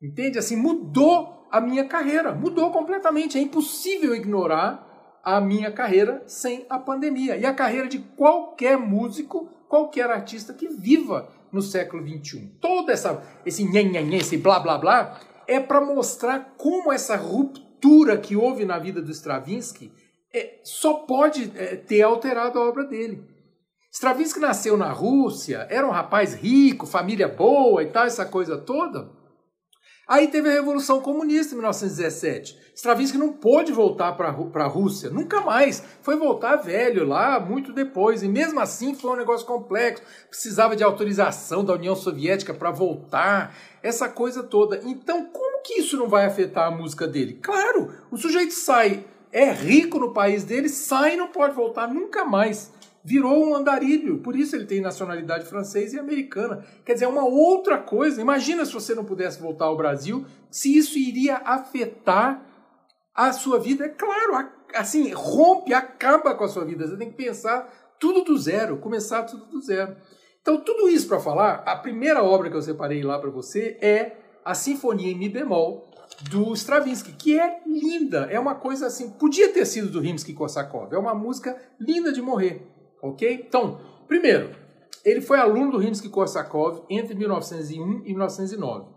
Entende? 0.00 0.38
Assim, 0.38 0.56
mudou 0.56 1.48
a 1.50 1.58
minha 1.60 1.86
carreira. 1.86 2.34
Mudou 2.34 2.70
completamente. 2.70 3.38
É 3.38 3.40
impossível 3.40 4.14
ignorar 4.14 5.20
a 5.24 5.40
minha 5.40 5.72
carreira 5.72 6.22
sem 6.26 6.66
a 6.68 6.78
pandemia. 6.78 7.36
E 7.38 7.46
a 7.46 7.54
carreira 7.54 7.88
de 7.88 7.98
qualquer 7.98 8.76
músico, 8.76 9.48
qualquer 9.68 10.10
artista 10.10 10.52
que 10.52 10.68
viva 10.68 11.30
no 11.50 11.62
século 11.62 12.06
XXI. 12.06 12.58
Todo 12.60 12.90
essa, 12.90 13.22
esse 13.46 13.64
nhen, 13.64 14.14
esse 14.16 14.36
blá 14.36 14.60
blá 14.60 14.76
blá, 14.78 15.20
é 15.52 15.60
para 15.60 15.80
mostrar 15.80 16.54
como 16.56 16.92
essa 16.92 17.16
ruptura 17.16 18.16
que 18.16 18.36
houve 18.36 18.64
na 18.64 18.78
vida 18.78 19.02
do 19.02 19.10
Stravinsky 19.10 19.92
é, 20.32 20.60
só 20.64 20.94
pode 20.94 21.52
é, 21.56 21.76
ter 21.76 22.02
alterado 22.02 22.58
a 22.58 22.68
obra 22.68 22.84
dele. 22.84 23.22
Stravinsky 23.90 24.40
nasceu 24.40 24.76
na 24.76 24.90
Rússia, 24.90 25.66
era 25.68 25.86
um 25.86 25.90
rapaz 25.90 26.32
rico, 26.32 26.86
família 26.86 27.28
boa 27.28 27.82
e 27.82 27.86
tal, 27.86 28.06
essa 28.06 28.24
coisa 28.24 28.56
toda. 28.56 29.10
Aí 30.06 30.26
teve 30.28 30.48
a 30.48 30.52
Revolução 30.52 31.00
Comunista 31.00 31.54
em 31.54 31.58
1917. 31.58 32.58
Stravinsky 32.74 33.16
não 33.16 33.32
pôde 33.32 33.72
voltar 33.72 34.12
para 34.12 34.28
a 34.28 34.66
Rússia, 34.66 35.10
nunca 35.10 35.40
mais. 35.40 35.82
Foi 36.02 36.16
voltar 36.16 36.56
velho 36.56 37.06
lá, 37.06 37.38
muito 37.38 37.72
depois. 37.72 38.22
E 38.22 38.28
mesmo 38.28 38.58
assim 38.58 38.94
foi 38.94 39.12
um 39.12 39.16
negócio 39.16 39.46
complexo. 39.46 40.02
Precisava 40.28 40.74
de 40.74 40.82
autorização 40.82 41.64
da 41.64 41.74
União 41.74 41.94
Soviética 41.94 42.52
para 42.52 42.72
voltar, 42.72 43.54
essa 43.82 44.08
coisa 44.08 44.42
toda. 44.42 44.80
Então, 44.84 45.26
como 45.26 45.62
que 45.62 45.80
isso 45.80 45.96
não 45.96 46.08
vai 46.08 46.26
afetar 46.26 46.66
a 46.66 46.76
música 46.76 47.06
dele? 47.06 47.38
Claro, 47.40 47.94
o 48.10 48.16
sujeito 48.16 48.54
sai, 48.54 49.04
é 49.30 49.52
rico 49.52 50.00
no 50.00 50.12
país 50.12 50.42
dele, 50.42 50.68
sai 50.68 51.14
e 51.14 51.16
não 51.16 51.28
pode 51.28 51.54
voltar 51.54 51.86
nunca 51.86 52.24
mais 52.24 52.72
virou 53.04 53.48
um 53.48 53.54
andarilho. 53.54 54.18
Por 54.18 54.36
isso 54.36 54.54
ele 54.54 54.66
tem 54.66 54.80
nacionalidade 54.80 55.46
francesa 55.46 55.96
e 55.96 55.98
americana. 55.98 56.64
Quer 56.84 56.94
dizer, 56.94 57.04
é 57.06 57.08
uma 57.08 57.24
outra 57.24 57.78
coisa. 57.78 58.20
Imagina 58.20 58.64
se 58.64 58.72
você 58.72 58.94
não 58.94 59.04
pudesse 59.04 59.40
voltar 59.40 59.66
ao 59.66 59.76
Brasil, 59.76 60.24
se 60.50 60.76
isso 60.76 60.98
iria 60.98 61.36
afetar 61.44 62.44
a 63.14 63.32
sua 63.32 63.58
vida. 63.58 63.84
É 63.84 63.88
claro, 63.88 64.50
assim, 64.74 65.12
rompe, 65.12 65.74
acaba 65.74 66.34
com 66.34 66.44
a 66.44 66.48
sua 66.48 66.64
vida. 66.64 66.86
Você 66.86 66.96
tem 66.96 67.10
que 67.10 67.16
pensar 67.16 67.70
tudo 67.98 68.22
do 68.22 68.36
zero, 68.38 68.78
começar 68.78 69.22
tudo 69.24 69.46
do 69.46 69.60
zero. 69.60 69.96
Então, 70.40 70.58
tudo 70.58 70.88
isso 70.88 71.06
para 71.06 71.20
falar, 71.20 71.62
a 71.66 71.76
primeira 71.76 72.22
obra 72.22 72.50
que 72.50 72.56
eu 72.56 72.62
separei 72.62 73.02
lá 73.02 73.18
para 73.18 73.30
você 73.30 73.78
é 73.80 74.16
a 74.44 74.54
Sinfonia 74.54 75.12
em 75.12 75.14
Mi 75.14 75.28
bemol 75.28 75.88
do 76.30 76.52
Stravinsky, 76.52 77.12
que 77.12 77.38
é 77.38 77.60
linda, 77.66 78.28
é 78.30 78.38
uma 78.38 78.54
coisa 78.54 78.86
assim, 78.86 79.10
podia 79.10 79.52
ter 79.52 79.64
sido 79.64 79.88
do 79.88 80.00
Rimsky-Korsakov, 80.00 80.92
é 80.92 80.98
uma 80.98 81.14
música 81.14 81.56
linda 81.80 82.12
de 82.12 82.20
morrer. 82.20 82.71
Ok? 83.02 83.44
Então, 83.48 83.80
primeiro, 84.06 84.50
ele 85.04 85.20
foi 85.20 85.38
aluno 85.38 85.72
do 85.72 85.78
Rimsky-Korsakov 85.78 86.84
entre 86.88 87.14
1901 87.14 88.02
e 88.04 88.10
1909. 88.10 88.92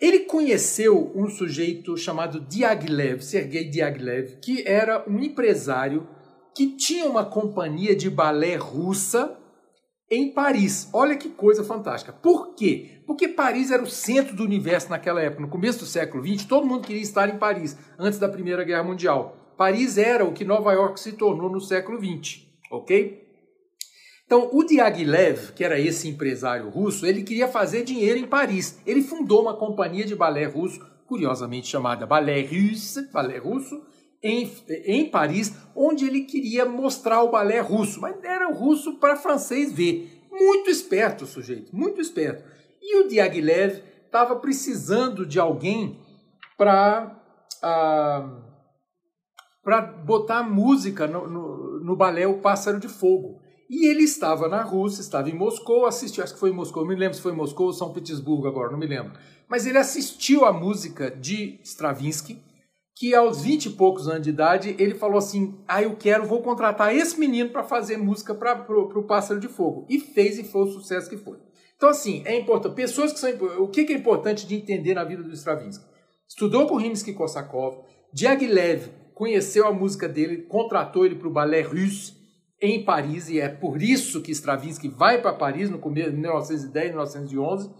Ele 0.00 0.20
conheceu 0.20 1.12
um 1.14 1.28
sujeito 1.28 1.94
chamado 1.98 2.40
Diaghilev, 2.40 3.20
Sergei 3.20 3.68
Diaghilev, 3.68 4.38
que 4.42 4.66
era 4.66 5.04
um 5.06 5.18
empresário 5.20 6.08
que 6.56 6.68
tinha 6.68 7.04
uma 7.04 7.24
companhia 7.24 7.94
de 7.94 8.08
balé 8.08 8.56
russa 8.56 9.36
em 10.10 10.32
Paris. 10.32 10.88
Olha 10.90 11.14
que 11.14 11.28
coisa 11.28 11.62
fantástica. 11.62 12.14
Por 12.14 12.54
quê? 12.54 13.02
Porque 13.06 13.28
Paris 13.28 13.70
era 13.70 13.82
o 13.82 13.86
centro 13.86 14.34
do 14.34 14.42
universo 14.42 14.88
naquela 14.88 15.20
época. 15.20 15.42
No 15.42 15.48
começo 15.48 15.80
do 15.80 15.84
século 15.84 16.26
XX, 16.26 16.46
todo 16.46 16.66
mundo 16.66 16.86
queria 16.86 17.02
estar 17.02 17.28
em 17.28 17.38
Paris, 17.38 17.76
antes 17.98 18.18
da 18.18 18.28
Primeira 18.28 18.64
Guerra 18.64 18.82
Mundial. 18.82 19.36
Paris 19.58 19.98
era 19.98 20.24
o 20.24 20.32
que 20.32 20.44
Nova 20.46 20.72
York 20.72 20.98
se 20.98 21.12
tornou 21.12 21.50
no 21.50 21.60
século 21.60 21.98
XX 21.98 22.49
ok? 22.70 23.28
Então, 24.24 24.48
o 24.52 24.62
Diaghilev, 24.62 25.52
que 25.54 25.64
era 25.64 25.80
esse 25.80 26.08
empresário 26.08 26.68
russo, 26.68 27.04
ele 27.04 27.24
queria 27.24 27.48
fazer 27.48 27.82
dinheiro 27.82 28.16
em 28.16 28.28
Paris. 28.28 28.78
Ele 28.86 29.02
fundou 29.02 29.42
uma 29.42 29.56
companhia 29.56 30.04
de 30.04 30.14
balé 30.14 30.44
russo, 30.44 30.80
curiosamente 31.04 31.66
chamada 31.66 32.06
Ballet 32.06 32.46
Russe, 32.46 33.10
balé 33.10 33.38
russo, 33.38 33.82
em, 34.22 34.48
em 34.84 35.10
Paris, 35.10 35.52
onde 35.74 36.06
ele 36.06 36.20
queria 36.20 36.64
mostrar 36.64 37.24
o 37.24 37.30
balé 37.30 37.58
russo, 37.58 38.00
mas 38.00 38.22
era 38.22 38.48
o 38.48 38.54
russo 38.54 39.00
para 39.00 39.16
francês 39.16 39.72
ver. 39.72 40.22
Muito 40.30 40.70
esperto 40.70 41.24
o 41.24 41.26
sujeito, 41.26 41.74
muito 41.74 42.00
esperto. 42.00 42.44
E 42.80 43.00
o 43.00 43.08
Diaghilev 43.08 43.82
estava 44.06 44.36
precisando 44.36 45.26
de 45.26 45.40
alguém 45.40 45.98
para 46.56 47.20
ah, 47.62 48.40
para 49.62 49.82
botar 49.82 50.42
música 50.42 51.06
no, 51.06 51.28
no, 51.28 51.69
no 51.90 51.96
balé 51.96 52.26
O 52.26 52.38
Pássaro 52.38 52.78
de 52.78 52.88
Fogo. 52.88 53.40
E 53.68 53.86
ele 53.86 54.04
estava 54.04 54.48
na 54.48 54.62
Rússia, 54.62 55.00
estava 55.00 55.28
em 55.28 55.34
Moscou, 55.34 55.86
assistiu, 55.86 56.24
acho 56.24 56.34
que 56.34 56.40
foi 56.40 56.50
em 56.50 56.54
Moscou, 56.54 56.82
não 56.82 56.90
me 56.90 56.96
lembro 56.96 57.14
se 57.14 57.20
foi 57.20 57.32
em 57.32 57.36
Moscou 57.36 57.66
ou 57.66 57.72
São 57.72 57.92
Petersburgo 57.92 58.48
agora, 58.48 58.70
não 58.70 58.78
me 58.78 58.86
lembro. 58.86 59.12
Mas 59.48 59.66
ele 59.66 59.78
assistiu 59.78 60.44
a 60.44 60.52
música 60.52 61.10
de 61.10 61.58
Stravinsky, 61.62 62.40
que 62.96 63.14
aos 63.14 63.42
20 63.42 63.66
e 63.66 63.70
poucos 63.70 64.08
anos 64.08 64.22
de 64.22 64.30
idade, 64.30 64.76
ele 64.78 64.94
falou 64.94 65.18
assim: 65.18 65.58
Ah, 65.66 65.82
eu 65.82 65.96
quero, 65.96 66.26
vou 66.26 66.42
contratar 66.42 66.94
esse 66.94 67.18
menino 67.18 67.50
para 67.50 67.64
fazer 67.64 67.96
música 67.96 68.34
para 68.34 68.60
o 68.70 69.02
Pássaro 69.04 69.40
de 69.40 69.48
Fogo. 69.48 69.86
E 69.88 69.98
fez 69.98 70.38
e 70.38 70.44
foi 70.44 70.62
o 70.62 70.72
sucesso 70.72 71.08
que 71.08 71.16
foi. 71.16 71.38
Então, 71.76 71.88
assim, 71.88 72.22
é 72.26 72.38
importante. 72.38 72.74
Pessoas 72.74 73.12
que 73.12 73.18
são. 73.18 73.30
O 73.58 73.68
que 73.68 73.80
é 73.80 73.92
importante 73.92 74.46
de 74.46 74.54
entender 74.54 74.94
na 74.94 75.02
vida 75.02 75.22
do 75.22 75.32
Stravinsky? 75.32 75.84
Estudou 76.28 76.66
com 76.66 76.76
Rimsky-Korsakov, 76.76 77.78
Diaghilev 78.12 78.99
conheceu 79.20 79.66
a 79.66 79.72
música 79.72 80.08
dele, 80.08 80.44
contratou 80.44 81.04
ele 81.04 81.14
para 81.14 81.28
o 81.28 81.30
Ballet 81.30 81.62
Russe 81.62 82.14
em 82.58 82.82
Paris, 82.82 83.28
e 83.28 83.38
é 83.38 83.50
por 83.50 83.82
isso 83.82 84.22
que 84.22 84.32
Stravinsky 84.32 84.88
vai 84.88 85.20
para 85.20 85.34
Paris 85.34 85.68
no 85.68 85.78
começo 85.78 86.10
de 86.10 86.16
1910, 86.16 86.86
1911. 86.86 87.70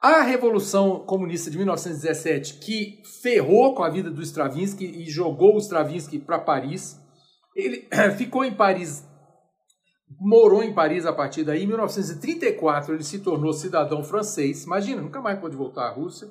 A 0.00 0.22
Revolução 0.22 1.00
Comunista 1.00 1.50
de 1.50 1.58
1917, 1.58 2.60
que 2.60 3.02
ferrou 3.20 3.74
com 3.74 3.82
a 3.82 3.90
vida 3.90 4.10
do 4.10 4.22
Stravinsky 4.22 4.86
e 4.86 5.10
jogou 5.10 5.56
o 5.56 5.58
Stravinsky 5.58 6.18
para 6.18 6.38
Paris. 6.38 6.98
Ele 7.54 7.86
ficou 8.16 8.42
em 8.42 8.54
Paris, 8.54 9.06
morou 10.18 10.62
em 10.62 10.72
Paris 10.72 11.04
a 11.04 11.12
partir 11.12 11.44
daí. 11.44 11.64
Em 11.64 11.66
1934, 11.66 12.94
ele 12.94 13.04
se 13.04 13.18
tornou 13.18 13.52
cidadão 13.52 14.02
francês. 14.02 14.64
Imagina, 14.64 15.02
nunca 15.02 15.20
mais 15.20 15.38
pôde 15.38 15.56
voltar 15.56 15.88
à 15.88 15.90
Rússia. 15.90 16.26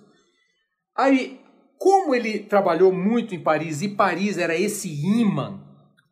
Aí 0.96 1.40
como 1.78 2.14
ele 2.16 2.40
trabalhou 2.40 2.92
muito 2.92 3.36
em 3.36 3.40
Paris 3.40 3.82
e 3.82 3.90
Paris 3.90 4.38
era 4.38 4.56
esse 4.56 4.90
imã, 4.90 5.60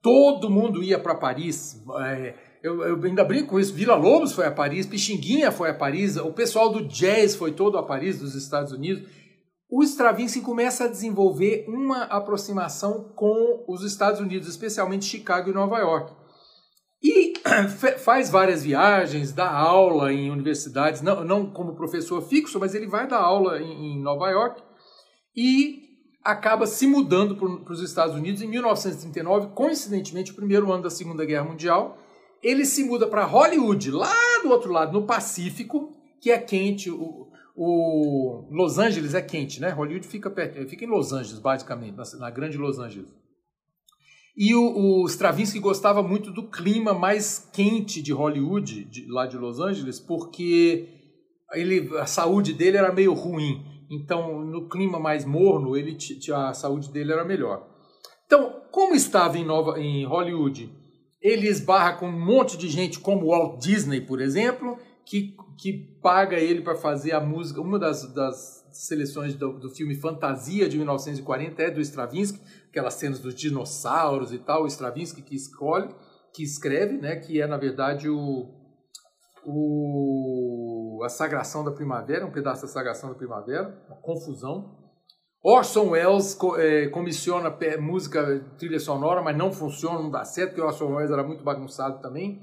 todo 0.01 0.49
mundo 0.49 0.83
ia 0.83 0.99
para 0.99 1.15
Paris. 1.15 1.81
É, 2.01 2.35
eu, 2.61 2.83
eu, 2.83 3.03
ainda 3.03 3.23
brinco 3.23 3.49
com 3.49 3.59
isso. 3.59 3.73
Vila 3.73 3.95
Lobos 3.95 4.33
foi 4.33 4.45
a 4.45 4.51
Paris, 4.51 4.85
Pixinguinha 4.85 5.51
foi 5.51 5.69
a 5.69 5.73
Paris, 5.73 6.17
o 6.17 6.31
pessoal 6.31 6.71
do 6.71 6.87
jazz 6.87 7.35
foi 7.35 7.51
todo 7.51 7.77
a 7.77 7.83
Paris, 7.83 8.19
dos 8.19 8.35
Estados 8.35 8.71
Unidos. 8.71 9.07
O 9.69 9.83
Stravinsky 9.83 10.41
começa 10.41 10.85
a 10.85 10.87
desenvolver 10.87 11.65
uma 11.67 12.03
aproximação 12.03 13.11
com 13.15 13.65
os 13.67 13.83
Estados 13.83 14.19
Unidos, 14.19 14.47
especialmente 14.47 15.05
Chicago 15.05 15.49
e 15.49 15.53
Nova 15.53 15.79
York. 15.79 16.13
E 17.03 17.33
faz 17.97 18.29
várias 18.29 18.63
viagens, 18.63 19.33
dá 19.33 19.49
aula 19.51 20.13
em 20.13 20.29
universidades, 20.29 21.01
não, 21.01 21.23
não 21.23 21.49
como 21.49 21.75
professor 21.75 22.21
fixo, 22.21 22.59
mas 22.59 22.75
ele 22.75 22.87
vai 22.87 23.07
dar 23.07 23.19
aula 23.19 23.59
em, 23.59 23.97
em 23.97 24.01
Nova 24.01 24.29
York 24.29 24.61
e 25.35 25.85
acaba 26.23 26.65
se 26.65 26.87
mudando 26.87 27.35
para 27.35 27.73
os 27.73 27.81
Estados 27.81 28.15
Unidos 28.15 28.41
em 28.41 28.47
1939, 28.47 29.49
coincidentemente, 29.53 30.31
o 30.31 30.35
primeiro 30.35 30.71
ano 30.71 30.83
da 30.83 30.89
Segunda 30.89 31.23
Guerra 31.25 31.45
Mundial. 31.45 31.99
Ele 32.41 32.65
se 32.65 32.83
muda 32.83 33.07
para 33.07 33.25
Hollywood, 33.25 33.91
lá 33.91 34.13
do 34.41 34.49
outro 34.49 34.71
lado, 34.71 34.93
no 34.93 35.05
Pacífico, 35.05 35.93
que 36.21 36.31
é 36.31 36.37
quente. 36.37 36.89
O, 36.89 37.31
o 37.55 38.47
Los 38.51 38.77
Angeles 38.77 39.13
é 39.13 39.21
quente, 39.21 39.61
né? 39.61 39.69
Hollywood 39.69 40.07
fica, 40.07 40.29
perto, 40.29 40.67
fica 40.67 40.83
em 40.83 40.89
Los 40.89 41.13
Angeles, 41.13 41.39
basicamente, 41.39 41.95
na, 41.95 42.03
na 42.19 42.29
grande 42.29 42.57
Los 42.57 42.79
Angeles. 42.79 43.13
E 44.37 44.53
o, 44.53 45.03
o, 45.03 45.05
Stravinsky 45.07 45.59
gostava 45.59 46.03
muito 46.03 46.29
do 46.29 46.49
clima 46.49 46.93
mais 46.93 47.49
quente 47.53 48.01
de 48.01 48.11
Hollywood, 48.11 48.83
de, 48.83 49.07
lá 49.07 49.25
de 49.25 49.37
Los 49.37 49.59
Angeles, 49.61 49.97
porque 49.97 50.89
ele, 51.53 51.89
a 51.97 52.05
saúde 52.05 52.51
dele 52.51 52.77
era 52.77 52.91
meio 52.91 53.13
ruim. 53.13 53.63
Então, 53.95 54.39
no 54.41 54.67
clima 54.67 54.99
mais 54.99 55.25
morno, 55.25 55.75
ele, 55.75 55.97
a 56.33 56.53
saúde 56.53 56.91
dele 56.91 57.11
era 57.11 57.23
melhor. 57.23 57.67
Então, 58.25 58.61
como 58.71 58.95
estava 58.95 59.37
em, 59.37 59.45
Nova, 59.45 59.79
em 59.79 60.05
Hollywood, 60.05 60.71
ele 61.21 61.47
esbarra 61.47 61.93
com 61.93 62.07
um 62.07 62.25
monte 62.25 62.57
de 62.57 62.67
gente, 62.67 62.99
como 62.99 63.27
Walt 63.27 63.61
Disney, 63.61 64.01
por 64.01 64.21
exemplo, 64.21 64.77
que, 65.05 65.35
que 65.57 65.73
paga 66.01 66.37
ele 66.37 66.61
para 66.61 66.75
fazer 66.75 67.13
a 67.13 67.21
música. 67.21 67.61
Uma 67.61 67.79
das, 67.79 68.13
das 68.13 68.65
seleções 68.71 69.35
do, 69.35 69.53
do, 69.53 69.69
filme 69.69 69.95
Fantasia 69.95 70.67
de 70.67 70.77
1940 70.77 71.61
é 71.61 71.71
do 71.71 71.81
Stravinsky, 71.81 72.39
aquelas 72.69 72.95
cenas 72.95 73.19
dos 73.19 73.33
dinossauros 73.33 74.33
e 74.33 74.39
tal, 74.39 74.63
o 74.63 74.67
Stravinsky 74.67 75.21
que 75.21 75.35
escolhe, 75.35 75.89
que 76.33 76.43
escreve, 76.43 76.97
né, 76.97 77.15
que 77.15 77.39
é 77.39 77.47
na 77.47 77.57
verdade 77.57 78.09
o, 78.09 78.49
o 79.45 80.74
a 81.05 81.09
Sagração 81.09 81.63
da 81.63 81.71
Primavera, 81.71 82.25
um 82.25 82.31
pedaço 82.31 82.63
da 82.63 82.67
Sagração 82.67 83.09
da 83.09 83.15
Primavera, 83.15 83.83
uma 83.87 83.97
confusão. 83.97 84.83
Orson 85.43 85.89
Welles 85.91 86.37
é, 86.57 86.87
comissiona 86.87 87.55
música 87.79 88.43
trilha 88.57 88.79
sonora, 88.79 89.21
mas 89.21 89.37
não 89.37 89.51
funciona, 89.51 89.99
não 89.99 90.09
dá 90.09 90.25
certo, 90.25 90.49
porque 90.49 90.61
Orson 90.61 90.95
Welles 90.95 91.11
era 91.11 91.23
muito 91.23 91.43
bagunçado 91.43 92.01
também. 92.01 92.41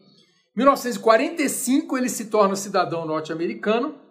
1945 0.55 1.99
ele 1.99 2.09
se 2.09 2.27
torna 2.27 2.55
cidadão 2.55 3.05
norte-americano 3.07 4.03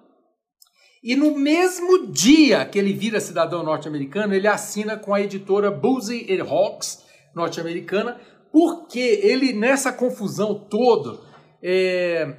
e 1.03 1.15
no 1.15 1.35
mesmo 1.35 2.07
dia 2.11 2.63
que 2.63 2.77
ele 2.77 2.93
vira 2.93 3.19
cidadão 3.19 3.63
norte-americano, 3.63 4.35
ele 4.35 4.47
assina 4.47 4.95
com 4.95 5.15
a 5.15 5.21
editora 5.21 5.71
Boozy 5.71 6.27
Hawks 6.47 7.03
norte-americana, 7.33 8.21
porque 8.51 8.99
ele 8.99 9.51
nessa 9.51 9.91
confusão 9.91 10.53
toda, 10.53 11.17
é, 11.63 12.35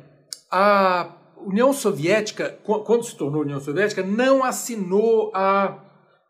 a 0.49 1.17
União 1.47 1.73
Soviética, 1.73 2.59
quando 2.65 3.05
se 3.05 3.17
tornou 3.17 3.43
União 3.43 3.61
Soviética, 3.61 4.03
não 4.03 4.45
assinou 4.45 5.31
a, 5.35 5.79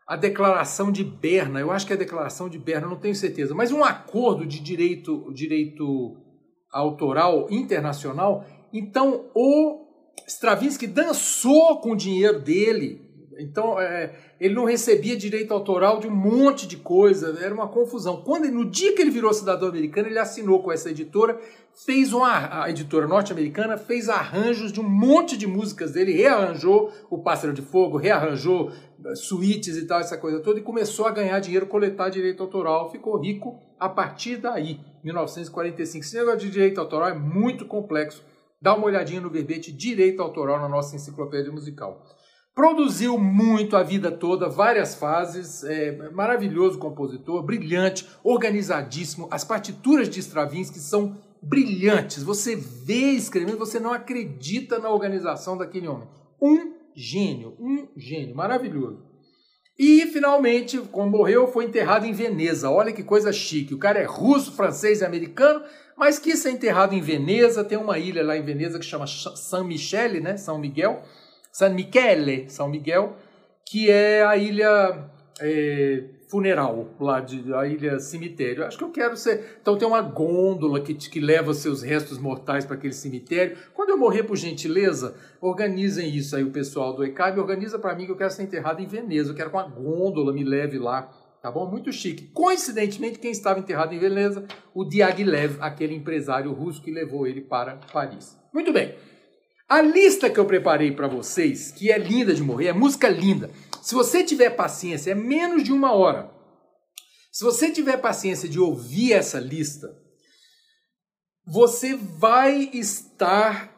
a 0.07 0.15
Declaração 0.15 0.91
de 0.91 1.03
Berna. 1.03 1.59
Eu 1.59 1.71
acho 1.71 1.85
que 1.85 1.93
é 1.93 1.95
a 1.95 1.99
Declaração 1.99 2.49
de 2.49 2.59
Berna, 2.59 2.87
não 2.87 2.99
tenho 2.99 3.15
certeza, 3.15 3.53
mas 3.53 3.71
um 3.71 3.83
acordo 3.83 4.45
de 4.45 4.59
direito, 4.59 5.31
direito 5.33 6.17
autoral 6.71 7.47
internacional. 7.49 8.45
Então, 8.73 9.25
o 9.35 9.85
Stravinsky 10.27 10.87
dançou 10.87 11.79
com 11.79 11.91
o 11.91 11.97
dinheiro 11.97 12.39
dele. 12.39 13.02
Então, 13.39 13.79
é, 13.79 14.15
ele 14.39 14.53
não 14.53 14.65
recebia 14.65 15.15
direito 15.15 15.53
autoral 15.53 15.99
de 15.99 16.07
um 16.07 16.11
monte 16.11 16.67
de 16.67 16.77
coisa, 16.77 17.37
era 17.41 17.53
uma 17.53 17.67
confusão. 17.67 18.21
Quando 18.23 18.49
no 18.51 18.69
dia 18.69 18.93
que 18.93 19.01
ele 19.01 19.11
virou 19.11 19.33
cidadão 19.33 19.69
americano, 19.69 20.07
ele 20.07 20.19
assinou 20.19 20.61
com 20.61 20.71
essa 20.71 20.89
editora, 20.89 21.39
fez 21.85 22.13
uma 22.13 22.63
a 22.63 22.69
editora 22.69 23.07
norte-americana 23.07 23.77
fez 23.77 24.07
arranjos 24.07 24.71
de 24.71 24.79
um 24.79 24.87
monte 24.87 25.35
de 25.37 25.47
músicas 25.47 25.91
dele, 25.91 26.13
rearranjou 26.13 26.91
o 27.09 27.17
Pássaro 27.17 27.53
de 27.53 27.61
Fogo, 27.61 27.97
rearranjou 27.97 28.71
eh, 29.05 29.15
suítes 29.15 29.75
e 29.77 29.87
tal, 29.87 29.99
essa 29.99 30.17
coisa 30.17 30.39
toda, 30.39 30.59
e 30.59 30.63
começou 30.63 31.05
a 31.05 31.11
ganhar 31.11 31.39
dinheiro, 31.39 31.65
coletar 31.65 32.09
direito 32.09 32.43
autoral, 32.43 32.91
ficou 32.91 33.19
rico 33.19 33.59
a 33.79 33.89
partir 33.89 34.37
daí, 34.37 34.79
1945. 35.03 36.05
Esse 36.05 36.15
negócio 36.15 36.39
de 36.39 36.51
direito 36.51 36.79
autoral 36.79 37.09
é 37.09 37.13
muito 37.13 37.65
complexo. 37.65 38.23
Dá 38.61 38.73
uma 38.73 38.85
olhadinha 38.85 39.19
no 39.19 39.29
verbete 39.29 39.73
direito 39.73 40.21
autoral 40.21 40.59
na 40.59 40.69
nossa 40.69 40.95
enciclopédia 40.95 41.51
musical. 41.51 42.05
Produziu 42.55 43.17
muito 43.17 43.75
a 43.75 43.81
vida 43.81 44.11
toda, 44.11 44.47
várias 44.47 44.93
fases, 44.93 45.63
é, 45.63 46.09
maravilhoso 46.11 46.77
compositor, 46.77 47.41
brilhante, 47.41 48.07
organizadíssimo. 48.23 49.27
As 49.31 49.43
partituras 49.43 50.07
de 50.07 50.19
Stravinsky 50.19 50.77
são 50.77 51.17
brilhantes. 51.41 52.21
Você 52.21 52.55
vê 52.55 53.11
escrevendo, 53.11 53.57
você 53.57 53.79
não 53.79 53.91
acredita 53.91 54.77
na 54.77 54.89
organização 54.89 55.57
daquele 55.57 55.87
homem. 55.87 56.07
Um 56.39 56.73
gênio, 56.95 57.55
um 57.59 57.87
gênio, 57.97 58.35
maravilhoso. 58.35 59.03
E 59.77 60.05
finalmente, 60.07 60.77
quando 60.91 61.09
morreu, 61.09 61.47
foi 61.47 61.65
enterrado 61.65 62.05
em 62.05 62.13
Veneza. 62.13 62.69
Olha 62.69 62.93
que 62.93 63.03
coisa 63.03 63.33
chique. 63.33 63.73
O 63.73 63.79
cara 63.79 63.99
é 63.99 64.05
russo, 64.05 64.51
francês 64.51 65.01
e 65.01 65.05
americano, 65.05 65.63
mas 65.97 66.19
quis 66.19 66.37
ser 66.37 66.51
enterrado 66.51 66.93
em 66.93 67.01
Veneza. 67.01 67.63
Tem 67.63 67.79
uma 67.79 67.97
ilha 67.97 68.23
lá 68.23 68.37
em 68.37 68.43
Veneza 68.43 68.77
que 68.77 68.85
chama 68.85 69.07
San 69.07 69.63
Michele, 69.63 70.19
né? 70.19 70.37
São 70.37 70.59
Miguel. 70.59 71.01
San 71.53 71.69
Michele, 71.69 72.49
São 72.49 72.67
Miguel, 72.67 73.15
que 73.63 73.87
é 73.87 74.25
a 74.25 74.35
ilha 74.35 75.05
é, 75.39 76.03
funeral 76.27 76.89
lá 76.99 77.19
de 77.19 77.53
a 77.53 77.67
ilha 77.67 77.99
cemitério. 77.99 78.65
Acho 78.65 78.75
que 78.75 78.83
eu 78.83 78.89
quero 78.89 79.15
ser. 79.15 79.59
Então 79.61 79.77
tem 79.77 79.87
uma 79.87 80.01
gôndola 80.01 80.81
que, 80.81 80.95
que 80.95 81.19
leva 81.19 81.53
seus 81.53 81.83
restos 81.83 82.17
mortais 82.17 82.65
para 82.65 82.75
aquele 82.75 82.93
cemitério. 82.93 83.55
Quando 83.71 83.91
eu 83.91 83.97
morrer, 83.97 84.23
por 84.23 84.35
gentileza, 84.35 85.15
organizem 85.39 86.09
isso 86.09 86.35
aí, 86.35 86.43
o 86.43 86.49
pessoal 86.49 86.91
do 86.95 87.05
ECAB, 87.05 87.39
organiza 87.39 87.77
para 87.77 87.93
mim 87.93 88.07
que 88.07 88.11
eu 88.11 88.17
quero 88.17 88.31
ser 88.31 88.41
enterrado 88.41 88.81
em 88.81 88.87
Veneza. 88.87 89.29
Eu 89.29 89.35
quero 89.35 89.51
que 89.51 89.55
uma 89.55 89.67
gôndola 89.67 90.33
me 90.33 90.43
leve 90.43 90.79
lá. 90.79 91.07
Tá 91.39 91.51
bom? 91.51 91.69
Muito 91.69 91.91
chique. 91.91 92.29
Coincidentemente, 92.33 93.19
quem 93.19 93.29
estava 93.29 93.59
enterrado 93.59 93.93
em 93.93 93.99
Veneza? 93.99 94.43
O 94.73 94.83
Diaghilev, 94.83 95.57
aquele 95.59 95.93
empresário 95.93 96.51
russo 96.51 96.81
que 96.81 96.89
levou 96.89 97.27
ele 97.27 97.41
para 97.41 97.75
Paris. 97.91 98.35
Muito 98.51 98.73
bem. 98.73 98.95
A 99.67 99.81
lista 99.81 100.29
que 100.29 100.39
eu 100.39 100.45
preparei 100.45 100.91
para 100.91 101.07
vocês, 101.07 101.71
que 101.71 101.91
é 101.91 101.97
linda 101.97 102.33
de 102.33 102.43
morrer, 102.43 102.67
é 102.67 102.73
música 102.73 103.09
linda. 103.09 103.49
Se 103.81 103.95
você 103.95 104.23
tiver 104.23 104.51
paciência, 104.51 105.11
é 105.11 105.15
menos 105.15 105.63
de 105.63 105.71
uma 105.71 105.93
hora. 105.93 106.31
Se 107.31 107.43
você 107.43 107.71
tiver 107.71 107.97
paciência 107.97 108.47
de 108.47 108.59
ouvir 108.59 109.13
essa 109.13 109.39
lista, 109.39 109.89
você 111.45 111.95
vai 111.95 112.69
estar 112.73 113.73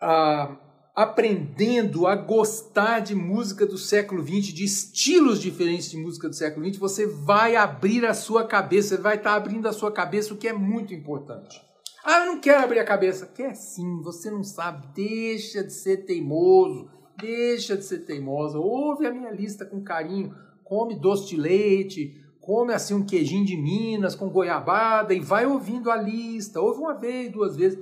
ah, 0.00 0.56
aprendendo 0.94 2.06
a 2.06 2.16
gostar 2.16 3.00
de 3.00 3.14
música 3.14 3.66
do 3.66 3.76
século 3.76 4.22
XX, 4.22 4.54
de 4.54 4.64
estilos 4.64 5.40
diferentes 5.40 5.90
de 5.90 5.98
música 5.98 6.28
do 6.28 6.34
século 6.34 6.66
XX. 6.66 6.78
Você 6.78 7.06
vai 7.06 7.54
abrir 7.54 8.06
a 8.06 8.14
sua 8.14 8.46
cabeça, 8.46 8.96
vai 8.96 9.16
estar 9.16 9.34
abrindo 9.34 9.68
a 9.68 9.72
sua 9.72 9.92
cabeça, 9.92 10.32
o 10.32 10.38
que 10.38 10.48
é 10.48 10.54
muito 10.54 10.94
importante. 10.94 11.60
Ah, 12.08 12.20
eu 12.20 12.26
não 12.26 12.40
quero 12.40 12.62
abrir 12.62 12.78
a 12.78 12.84
cabeça. 12.84 13.26
Quer 13.26 13.56
sim, 13.56 14.00
você 14.00 14.30
não 14.30 14.44
sabe. 14.44 14.86
Deixa 14.94 15.64
de 15.64 15.72
ser 15.72 16.04
teimoso. 16.04 16.88
Deixa 17.18 17.76
de 17.76 17.84
ser 17.84 18.00
teimosa, 18.00 18.58
ouve 18.58 19.06
a 19.06 19.12
minha 19.12 19.30
lista 19.30 19.64
com 19.64 19.82
carinho, 19.82 20.34
come 20.62 20.94
doce 20.94 21.28
de 21.28 21.36
leite, 21.36 22.14
come 22.40 22.74
assim 22.74 22.92
um 22.92 23.06
queijinho 23.06 23.44
de 23.44 23.56
Minas 23.56 24.14
com 24.14 24.28
goiabada 24.28 25.14
e 25.14 25.20
vai 25.20 25.46
ouvindo 25.46 25.90
a 25.90 25.96
lista, 25.96 26.60
ouve 26.60 26.80
uma 26.80 26.92
vez, 26.92 27.32
duas 27.32 27.56
vezes, 27.56 27.78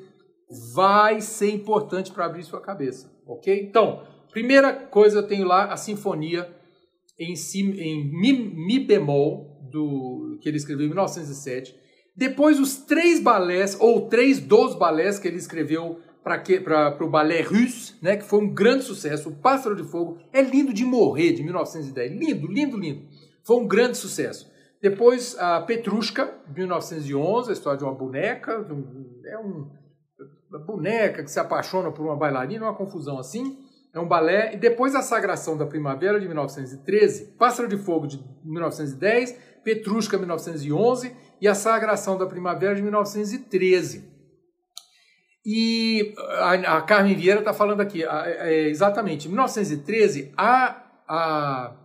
vai 0.72 1.20
ser 1.20 1.50
importante 1.50 2.12
para 2.12 2.26
abrir 2.26 2.44
sua 2.44 2.60
cabeça, 2.60 3.12
ok? 3.26 3.60
Então, 3.60 4.04
primeira 4.30 4.72
coisa 4.72 5.18
eu 5.18 5.26
tenho 5.26 5.46
lá 5.46 5.72
a 5.72 5.76
sinfonia 5.76 6.48
em, 7.18 7.34
si, 7.34 7.60
em 7.60 8.04
mi, 8.04 8.32
mi 8.32 8.78
bemol 8.78 9.58
do 9.68 10.38
que 10.40 10.48
ele 10.48 10.58
escreveu 10.58 10.86
em 10.86 10.90
1907. 10.90 11.74
Depois 12.16 12.60
os 12.60 12.76
três 12.76 13.20
balés 13.20 13.76
ou 13.80 14.08
três 14.08 14.38
dos 14.38 14.74
balés 14.74 15.18
que 15.18 15.26
ele 15.26 15.36
escreveu 15.36 15.98
para 16.22 17.04
o 17.04 17.10
balé 17.10 17.42
russe, 17.42 17.94
né, 18.00 18.16
que 18.16 18.24
foi 18.24 18.40
um 18.40 18.54
grande 18.54 18.84
sucesso. 18.84 19.28
O 19.28 19.34
Pássaro 19.36 19.76
de 19.76 19.82
Fogo 19.84 20.18
é 20.32 20.40
lindo 20.40 20.72
de 20.72 20.84
morrer, 20.84 21.32
de 21.32 21.42
1910. 21.42 22.12
Lindo, 22.12 22.46
lindo, 22.46 22.78
lindo. 22.78 23.06
Foi 23.44 23.56
um 23.56 23.66
grande 23.66 23.98
sucesso. 23.98 24.50
Depois, 24.80 25.36
a 25.38 25.60
Petrushka, 25.60 26.32
de 26.48 26.60
1911, 26.60 27.50
a 27.50 27.52
história 27.52 27.78
de 27.78 27.84
uma 27.84 27.94
boneca. 27.94 28.66
É 29.26 29.38
um, 29.38 29.70
uma 30.50 30.58
boneca 30.58 31.22
que 31.22 31.30
se 31.30 31.40
apaixona 31.40 31.90
por 31.90 32.04
uma 32.04 32.16
bailarina, 32.16 32.64
uma 32.64 32.74
confusão 32.74 33.18
assim. 33.18 33.58
É 33.94 34.00
um 34.00 34.08
balé. 34.08 34.54
E 34.54 34.56
depois, 34.56 34.94
a 34.94 35.02
Sagração 35.02 35.56
da 35.56 35.66
Primavera, 35.66 36.18
de 36.18 36.26
1913. 36.26 37.34
Pássaro 37.38 37.68
de 37.68 37.76
Fogo, 37.76 38.06
de 38.06 38.22
1910. 38.44 39.38
Petrushka, 39.62 40.18
1911. 40.18 41.14
E 41.40 41.48
a 41.48 41.54
Sagração 41.54 42.16
da 42.16 42.26
Primavera, 42.26 42.74
de 42.74 42.82
1913. 42.82 44.14
E 45.46 46.14
a, 46.18 46.76
a 46.76 46.82
Carmen 46.82 47.14
Vieira 47.14 47.40
está 47.40 47.52
falando 47.52 47.80
aqui, 47.80 48.02
é, 48.02 48.68
exatamente, 48.68 49.26
em 49.26 49.28
1913, 49.28 50.32
a, 50.36 50.82
a 51.06 51.76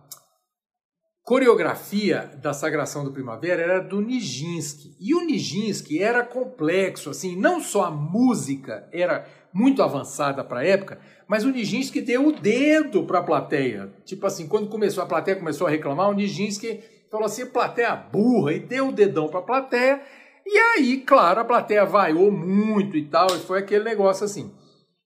coreografia 1.22 2.30
da 2.42 2.54
Sagração 2.54 3.04
do 3.04 3.12
Primavera 3.12 3.62
era 3.62 3.80
do 3.80 4.00
Nijinsky. 4.00 4.96
E 4.98 5.14
o 5.14 5.24
Nijinsky 5.24 6.02
era 6.02 6.24
complexo, 6.24 7.10
assim, 7.10 7.36
não 7.36 7.60
só 7.60 7.84
a 7.84 7.90
música 7.90 8.88
era 8.92 9.26
muito 9.52 9.82
avançada 9.82 10.42
para 10.42 10.60
a 10.60 10.64
época, 10.64 10.98
mas 11.28 11.44
o 11.44 11.50
Nijinsky 11.50 12.00
deu 12.00 12.28
o 12.28 12.32
dedo 12.32 13.04
para 13.04 13.18
a 13.18 13.22
plateia. 13.22 13.92
Tipo 14.04 14.26
assim, 14.26 14.48
quando 14.48 14.68
começou 14.68 15.04
a 15.04 15.06
plateia 15.06 15.36
começou 15.36 15.66
a 15.66 15.70
reclamar, 15.70 16.08
o 16.08 16.14
Nijinsky 16.14 16.80
falou 17.10 17.26
assim, 17.26 17.46
plateia 17.46 17.94
burra, 17.96 18.52
e 18.52 18.60
deu 18.60 18.88
o 18.88 18.92
dedão 18.92 19.28
para 19.28 19.40
a 19.40 19.44
plateia. 19.44 20.00
E 20.46 20.56
aí, 20.58 20.98
claro, 20.98 21.40
a 21.40 21.44
plateia 21.44 21.84
vaiou 21.84 22.30
muito 22.30 22.96
e 22.96 23.04
tal, 23.04 23.26
e 23.34 23.40
foi 23.40 23.58
aquele 23.58 23.84
negócio 23.84 24.24
assim. 24.24 24.52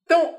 Então, 0.04 0.36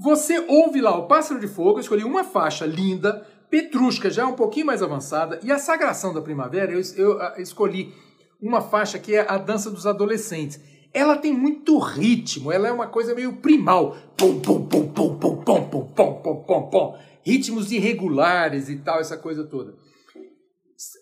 você 0.00 0.38
ouve 0.48 0.80
lá 0.80 0.96
o 0.96 1.06
Pássaro 1.06 1.40
de 1.40 1.48
Fogo, 1.48 1.76
eu 1.76 1.80
escolhi 1.80 2.04
uma 2.04 2.24
faixa 2.24 2.66
linda, 2.66 3.26
Petrushka 3.50 4.10
já 4.10 4.22
é 4.22 4.26
um 4.26 4.34
pouquinho 4.34 4.66
mais 4.66 4.82
avançada, 4.82 5.38
e 5.42 5.52
a 5.52 5.58
Sagração 5.58 6.14
da 6.14 6.22
Primavera 6.22 6.72
eu, 6.72 6.80
eu, 6.96 7.20
eu 7.20 7.42
escolhi 7.42 7.92
uma 8.40 8.60
faixa 8.60 8.98
que 8.98 9.14
é 9.14 9.24
a 9.28 9.38
Dança 9.38 9.70
dos 9.70 9.86
Adolescentes. 9.86 10.60
Ela 10.92 11.16
tem 11.16 11.32
muito 11.32 11.78
ritmo, 11.78 12.52
ela 12.52 12.68
é 12.68 12.72
uma 12.72 12.86
coisa 12.86 13.14
meio 13.14 13.34
primal. 13.36 13.96
Pum, 14.16 14.40
pum, 14.40 14.66
pum, 14.66 14.88
pum, 14.88 15.16
pum, 15.16 15.36
pum, 15.36 15.64
pum, 15.64 15.86
pum, 15.86 16.14
pum, 16.22 16.42
pum, 16.42 16.62
pum. 16.70 16.94
Ritmos 17.24 17.70
irregulares 17.72 18.68
e 18.68 18.76
tal, 18.76 19.00
essa 19.00 19.16
coisa 19.16 19.44
toda. 19.44 19.74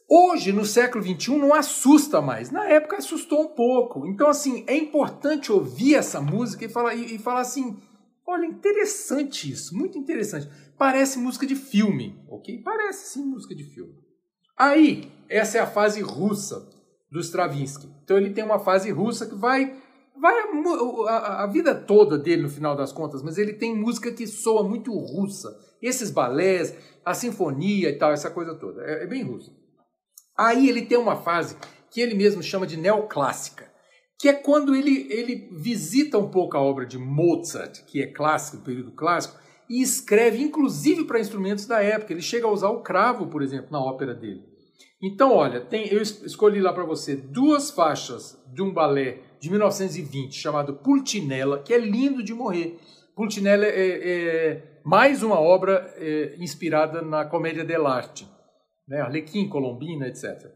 Hoje, 0.09 0.53
no 0.53 0.65
século 0.65 1.05
XXI, 1.05 1.37
não 1.37 1.55
assusta 1.55 2.21
mais. 2.21 2.51
Na 2.51 2.65
época 2.65 2.97
assustou 2.97 3.43
um 3.43 3.49
pouco. 3.49 4.07
Então, 4.07 4.29
assim, 4.29 4.65
é 4.67 4.77
importante 4.77 5.53
ouvir 5.53 5.95
essa 5.95 6.21
música 6.21 6.65
e 6.65 6.69
falar, 6.69 6.95
e, 6.95 7.15
e 7.15 7.19
falar 7.19 7.41
assim: 7.41 7.81
olha, 8.27 8.47
interessante 8.47 9.51
isso, 9.51 9.77
muito 9.77 9.97
interessante. 9.97 10.49
Parece 10.77 11.19
música 11.19 11.47
de 11.47 11.55
filme, 11.55 12.21
ok? 12.29 12.61
Parece 12.63 13.13
sim 13.13 13.25
música 13.25 13.55
de 13.55 13.65
filme. 13.65 13.95
Aí, 14.57 15.11
essa 15.29 15.59
é 15.59 15.61
a 15.61 15.67
fase 15.67 16.01
russa 16.01 16.69
do 17.11 17.21
Stravinsky. 17.21 17.89
Então, 18.03 18.17
ele 18.17 18.31
tem 18.31 18.45
uma 18.45 18.59
fase 18.59 18.91
russa 18.91 19.27
que 19.27 19.35
vai. 19.35 19.77
Vai 20.21 20.35
a, 21.09 21.45
a, 21.45 21.47
vida 21.47 21.75
toda 21.75 22.19
dele, 22.19 22.43
no 22.43 22.51
final 22.51 22.77
das 22.77 22.93
contas, 22.93 23.23
mas 23.23 23.39
ele 23.39 23.55
tem 23.55 23.75
música 23.75 24.13
que 24.13 24.27
soa 24.27 24.63
muito 24.63 24.93
russa. 24.93 25.49
Esses 25.81 26.11
balés, 26.11 26.77
a 27.03 27.15
sinfonia 27.15 27.89
e 27.89 27.97
tal, 27.97 28.13
essa 28.13 28.31
coisa 28.31 28.55
toda. 28.55 28.83
É, 28.83 29.05
é 29.05 29.07
bem 29.07 29.23
russa. 29.23 29.60
Aí 30.41 30.71
ele 30.71 30.87
tem 30.87 30.97
uma 30.97 31.17
fase 31.17 31.55
que 31.91 32.01
ele 32.01 32.15
mesmo 32.15 32.43
chama 32.43 32.67
de 32.67 32.75
neoclássica, 32.75 33.71
que 34.19 34.27
é 34.27 34.33
quando 34.33 34.75
ele, 34.75 35.07
ele 35.11 35.51
visita 35.53 36.17
um 36.17 36.31
pouco 36.31 36.57
a 36.57 36.61
obra 36.63 36.87
de 36.87 36.97
Mozart, 36.97 37.85
que 37.85 38.01
é 38.01 38.07
clássico, 38.07 38.65
período 38.65 38.93
clássico, 38.93 39.39
e 39.69 39.83
escreve 39.83 40.43
inclusive 40.43 41.05
para 41.05 41.21
instrumentos 41.21 41.67
da 41.67 41.83
época. 41.83 42.15
Ele 42.15 42.23
chega 42.23 42.47
a 42.47 42.51
usar 42.51 42.71
o 42.71 42.81
cravo, 42.81 43.27
por 43.27 43.43
exemplo, 43.43 43.71
na 43.71 43.85
ópera 43.85 44.15
dele. 44.15 44.43
Então, 45.03 45.35
olha, 45.35 45.61
tem, 45.61 45.93
eu 45.93 46.01
escolhi 46.01 46.59
lá 46.59 46.73
para 46.73 46.85
você 46.85 47.15
duas 47.15 47.71
faixas 47.71 48.43
de 48.51 48.63
um 48.63 48.73
balé 48.73 49.19
de 49.39 49.51
1920 49.51 50.35
chamado 50.35 50.77
Pulcinella, 50.77 51.63
que 51.63 51.75
é 51.75 51.79
lindo 51.79 52.23
de 52.23 52.33
morrer. 52.33 52.79
Pulcinella 53.15 53.67
é, 53.67 53.73
é 53.75 54.81
mais 54.87 55.23
uma 55.23 55.39
obra 55.39 55.93
é, 55.99 56.35
inspirada 56.39 57.03
na 57.03 57.27
comédia 57.27 57.63
dell'arte 57.63 58.27
né? 58.91 59.01
Arlequim, 59.01 59.49
Colombina, 59.49 60.09
etc. 60.09 60.51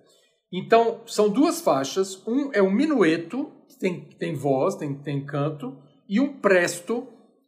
Então, 0.53 1.01
são 1.07 1.29
duas 1.31 1.61
faixas. 1.61 2.21
Um 2.27 2.51
é 2.53 2.61
um 2.61 2.71
minueto, 2.71 3.51
que 3.69 3.79
tem, 3.79 4.01
tem 4.19 4.35
voz, 4.35 4.75
tem, 4.75 4.95
tem 4.95 5.25
canto, 5.25 5.79
e 6.09 6.21
um 6.21 6.41
presto, 6.41 7.07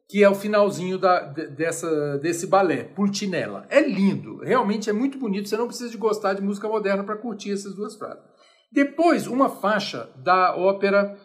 que 0.09 0.23
é 0.23 0.31
o 0.31 0.35
finalzinho 0.35 0.97
da, 0.97 1.21
dessa, 1.21 2.19
desse 2.19 2.47
balé, 2.47 2.85
Pulcinella. 2.85 3.67
É 3.69 3.81
lindo, 3.81 4.39
realmente 4.39 4.89
é 4.89 4.93
muito 4.93 5.19
bonito. 5.19 5.49
Você 5.49 5.57
não 5.57 5.67
precisa 5.67 5.91
de 5.91 5.97
gostar 5.97 6.35
de 6.35 6.43
música 6.43 6.69
moderna 6.69 7.03
para 7.03 7.19
curtir 7.19 7.53
essas 7.53 7.75
duas 7.75 7.97
frases. 7.97 8.23
Depois, 8.73 9.27
uma 9.27 9.49
faixa 9.49 10.09
da 10.23 10.57
ópera 10.57 11.17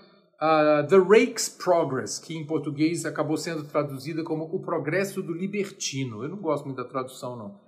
uh, 0.42 0.88
The 0.88 0.98
Rake's 0.98 1.50
Progress, 1.50 2.20
que 2.20 2.36
em 2.36 2.46
português 2.46 3.06
acabou 3.06 3.38
sendo 3.38 3.64
traduzida 3.64 4.24
como 4.24 4.44
O 4.44 4.62
Progresso 4.62 5.22
do 5.22 5.34
Libertino. 5.34 6.24
Eu 6.24 6.30
não 6.30 6.38
gosto 6.38 6.66
muito 6.66 6.78
da 6.78 6.88
tradução, 6.88 7.36
não. 7.36 7.60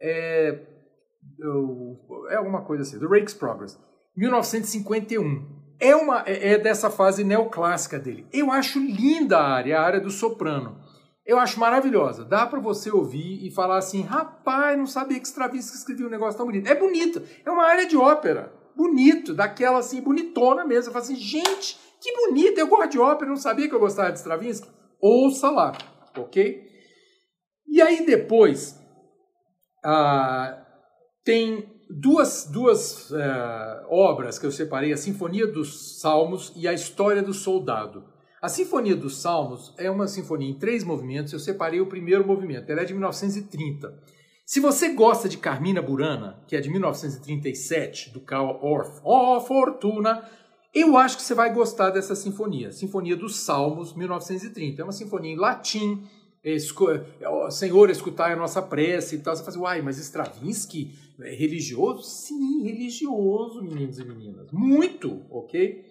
É, 0.00 0.79
é 2.30 2.36
alguma 2.36 2.62
coisa 2.62 2.82
assim, 2.82 2.98
The 2.98 3.06
Rake's 3.06 3.34
Progress, 3.34 3.78
1951. 4.16 5.60
É, 5.80 5.96
uma, 5.96 6.22
é, 6.26 6.52
é 6.52 6.58
dessa 6.58 6.90
fase 6.90 7.24
neoclássica 7.24 7.98
dele. 7.98 8.26
Eu 8.32 8.52
acho 8.52 8.78
linda 8.78 9.38
a 9.38 9.54
área, 9.54 9.78
a 9.78 9.82
área 9.82 10.00
do 10.00 10.10
soprano. 10.10 10.78
Eu 11.24 11.38
acho 11.38 11.58
maravilhosa. 11.58 12.24
Dá 12.24 12.46
para 12.46 12.60
você 12.60 12.90
ouvir 12.90 13.46
e 13.46 13.50
falar 13.50 13.78
assim, 13.78 14.02
rapaz, 14.02 14.76
não 14.76 14.86
sabia 14.86 15.18
que 15.18 15.26
Stravinsky 15.26 15.76
escrevia 15.76 16.06
um 16.06 16.10
negócio 16.10 16.36
tão 16.36 16.46
bonito. 16.46 16.68
É 16.68 16.74
bonito. 16.74 17.22
É 17.44 17.50
uma 17.50 17.64
área 17.64 17.86
de 17.86 17.96
ópera. 17.96 18.52
Bonito, 18.76 19.32
daquela 19.32 19.78
assim, 19.78 20.00
bonitona 20.00 20.64
mesmo. 20.64 20.88
Eu 20.88 20.92
falo 20.92 21.04
assim, 21.04 21.16
gente, 21.16 21.78
que 22.00 22.12
bonito. 22.12 22.58
Eu 22.58 22.66
gosto 22.66 22.90
de 22.90 22.98
ópera, 22.98 23.30
não 23.30 23.36
sabia 23.36 23.68
que 23.68 23.74
eu 23.74 23.80
gostava 23.80 24.12
de 24.12 24.18
Stravinsky. 24.18 24.68
Ouça 25.00 25.50
lá, 25.50 25.72
ok? 26.16 26.68
E 27.68 27.80
aí 27.80 28.04
depois, 28.04 28.78
ah, 29.84 30.66
tem 31.24 31.64
duas, 31.88 32.48
duas 32.50 33.10
uh, 33.10 33.16
obras 33.88 34.38
que 34.38 34.46
eu 34.46 34.52
separei: 34.52 34.92
a 34.92 34.96
Sinfonia 34.96 35.46
dos 35.46 36.00
Salmos 36.00 36.52
e 36.56 36.66
a 36.66 36.72
História 36.72 37.22
do 37.22 37.34
Soldado. 37.34 38.04
A 38.40 38.48
Sinfonia 38.48 38.96
dos 38.96 39.20
Salmos 39.20 39.74
é 39.76 39.90
uma 39.90 40.08
sinfonia 40.08 40.48
em 40.48 40.58
três 40.58 40.82
movimentos. 40.82 41.32
Eu 41.32 41.38
separei 41.38 41.80
o 41.80 41.86
primeiro 41.86 42.26
movimento, 42.26 42.70
ela 42.70 42.80
é 42.80 42.84
de 42.84 42.94
1930. 42.94 43.94
Se 44.46 44.58
você 44.58 44.94
gosta 44.94 45.28
de 45.28 45.36
Carmina 45.36 45.82
Burana, 45.82 46.42
que 46.48 46.56
é 46.56 46.60
de 46.60 46.70
1937, 46.70 48.10
do 48.10 48.20
Karl 48.20 48.58
Orff, 48.62 49.00
oh, 49.04 49.38
fortuna, 49.40 50.24
eu 50.74 50.96
acho 50.96 51.18
que 51.18 51.22
você 51.22 51.34
vai 51.34 51.52
gostar 51.52 51.90
dessa 51.90 52.16
sinfonia. 52.16 52.72
Sinfonia 52.72 53.16
dos 53.16 53.36
Salmos, 53.40 53.94
1930. 53.94 54.80
É 54.80 54.84
uma 54.84 54.90
sinfonia 54.90 55.32
em 55.32 55.36
latim, 55.36 56.02
é, 56.42 56.54
é, 56.54 57.50
Senhor, 57.50 57.90
escutai 57.90 58.32
a 58.32 58.36
nossa 58.36 58.62
prece 58.62 59.16
e 59.16 59.18
tal. 59.18 59.34
Você 59.34 59.42
fala 59.42 59.50
assim, 59.50 59.60
uai, 59.60 59.82
mas 59.82 59.98
Stravinsky 59.98 60.94
é 61.20 61.34
religioso? 61.34 62.02
Sim, 62.02 62.62
religioso, 62.62 63.62
meninos 63.62 63.98
e 63.98 64.04
meninas. 64.04 64.50
Muito, 64.52 65.22
ok? 65.30 65.84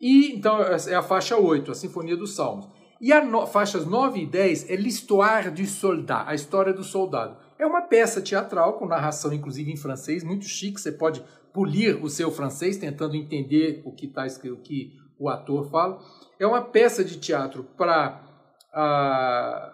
E 0.00 0.32
então 0.32 0.60
é 0.60 0.94
a 0.94 1.02
faixa 1.02 1.36
8, 1.36 1.70
a 1.70 1.74
Sinfonia 1.74 2.16
dos 2.16 2.34
Salmos. 2.34 2.68
E 3.00 3.12
as 3.12 3.26
no, 3.26 3.46
faixas 3.46 3.86
9 3.86 4.20
e 4.20 4.26
10 4.26 4.70
é 4.70 4.76
L'Histoire 4.76 5.50
du 5.50 5.66
Soldat, 5.66 6.28
a 6.28 6.34
história 6.34 6.72
do 6.72 6.84
soldado. 6.84 7.36
É 7.58 7.66
uma 7.66 7.82
peça 7.82 8.20
teatral 8.20 8.74
com 8.74 8.86
narração, 8.86 9.32
inclusive 9.32 9.70
em 9.70 9.76
francês, 9.76 10.22
muito 10.24 10.44
chique. 10.44 10.80
Você 10.80 10.92
pode 10.92 11.22
polir 11.52 12.02
o 12.02 12.08
seu 12.08 12.30
francês 12.30 12.76
tentando 12.76 13.14
entender 13.14 13.82
o 13.84 13.92
que, 13.92 14.08
tá, 14.08 14.26
o, 14.44 14.56
que 14.56 14.92
o 15.18 15.28
ator 15.28 15.68
fala. 15.70 15.98
É 16.38 16.46
uma 16.46 16.62
peça 16.62 17.04
de 17.04 17.18
teatro 17.18 17.64
para 17.76 18.20
uh, 18.72 19.73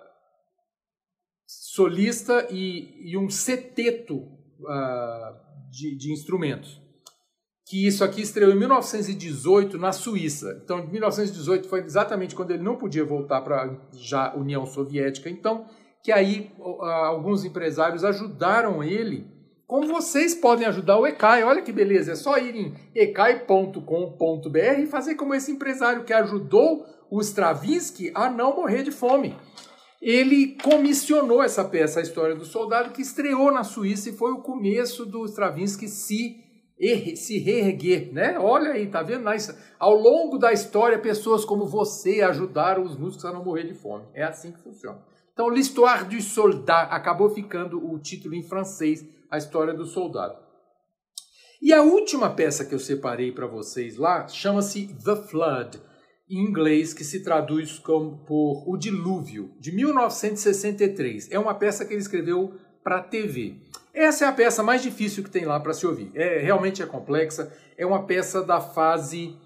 solista 1.75 2.49
e, 2.51 3.13
e 3.13 3.17
um 3.17 3.31
seteto 3.31 4.17
uh, 4.17 5.71
de, 5.71 5.97
de, 5.97 6.13
instrumentos. 6.13 6.81
Que 7.65 7.87
isso 7.87 8.03
aqui 8.03 8.23
estreou 8.23 8.51
em 8.51 8.59
1918 8.59 9.79
na 9.79 9.93
Suíça. 9.93 10.61
Então, 10.65 10.85
1918 10.89 11.69
foi 11.69 11.85
exatamente 11.85 12.35
quando 12.35 12.51
ele 12.51 12.65
não 12.65 12.75
podia 12.75 13.05
voltar 13.05 13.43
para 13.43 13.73
já 13.93 14.35
União 14.35 14.67
Soviética. 14.67 15.31
Então, 15.31 15.67
que 16.03 16.11
aí 16.11 16.51
uh, 16.59 16.83
alguns 16.83 17.45
empresários 17.45 18.03
ajudaram 18.03 18.83
ele, 18.83 19.29
como 19.65 19.87
vocês 19.87 20.35
podem 20.35 20.67
ajudar 20.67 20.99
o 20.99 21.07
ECAI. 21.07 21.45
Olha 21.45 21.63
que 21.63 21.71
beleza, 21.71 22.13
é 22.13 22.17
só 22.17 22.37
ir 22.37 22.57
em 22.57 22.75
ecai.com.br 22.97 24.81
e 24.81 24.87
fazer 24.87 25.15
como 25.15 25.35
esse 25.37 25.53
empresário 25.53 26.03
que 26.03 26.13
ajudou 26.13 26.85
o 27.09 27.21
Stravinsky 27.21 28.11
a 28.13 28.29
não 28.29 28.57
morrer 28.57 28.83
de 28.83 28.91
fome 28.91 29.37
ele 30.01 30.57
comissionou 30.63 31.43
essa 31.43 31.65
peça, 31.65 32.01
a 32.01 32.03
história 32.03 32.35
do 32.35 32.45
soldado, 32.45 32.91
que 32.91 33.03
estreou 33.03 33.53
na 33.53 33.63
Suíça 33.63 34.09
e 34.09 34.17
foi 34.17 34.33
o 34.33 34.41
começo 34.41 35.05
do 35.05 35.25
Stravinsky 35.27 35.89
se 35.89 36.47
se 37.15 37.39
reerguer, 37.39 38.11
né? 38.11 38.39
Olha 38.39 38.71
aí, 38.71 38.87
tá 38.87 39.03
vendo? 39.03 39.29
Ao 39.79 39.95
longo 39.95 40.39
da 40.39 40.51
história, 40.51 40.99
pessoas 40.99 41.45
como 41.45 41.67
você 41.67 42.23
ajudaram 42.23 42.83
os 42.83 42.97
músicos 42.97 43.27
a 43.27 43.33
não 43.33 43.45
morrer 43.45 43.65
de 43.65 43.75
fome. 43.75 44.07
É 44.15 44.23
assim 44.23 44.51
que 44.51 44.63
funciona. 44.63 44.99
Então, 45.35 45.51
L'Histoire 45.51 46.05
du 46.05 46.21
Soldat 46.23 46.89
acabou 46.91 47.29
ficando 47.29 47.87
o 47.87 47.99
título 47.99 48.35
em 48.35 48.43
francês, 48.43 49.07
a 49.31 49.37
história 49.37 49.75
do 49.75 49.85
soldado. 49.85 50.39
E 51.61 51.75
a 51.75 51.83
última 51.83 52.31
peça 52.31 52.65
que 52.65 52.75
eu 52.75 52.79
separei 52.79 53.31
para 53.31 53.47
vocês 53.47 53.99
lá 53.99 54.27
chama-se 54.27 54.87
The 55.05 55.17
Flood 55.17 55.79
em 56.31 56.39
inglês 56.39 56.95
que 56.95 57.03
se 57.03 57.21
traduz 57.25 57.79
como 57.81 58.19
por 58.19 58.63
O 58.67 58.77
Dilúvio, 58.77 59.51
de 59.59 59.73
1963. 59.73 61.31
É 61.33 61.39
uma 61.39 61.55
peça 61.55 61.85
que 61.85 61.93
ele 61.93 62.01
escreveu 62.01 62.55
para 62.85 63.03
TV. 63.03 63.57
Essa 63.93 64.25
é 64.25 64.29
a 64.29 64.33
peça 64.33 64.63
mais 64.63 64.81
difícil 64.83 65.25
que 65.25 65.31
tem 65.31 65.45
lá 65.45 65.59
para 65.59 65.75
se 65.75 65.85
ouvir. 65.85 66.13
É 66.15 66.39
realmente 66.39 66.83
é 66.83 66.87
complexa. 66.87 67.53
É 67.77 67.85
uma 67.85 68.07
peça 68.07 68.43
da 68.43 68.61
fase 68.61 69.37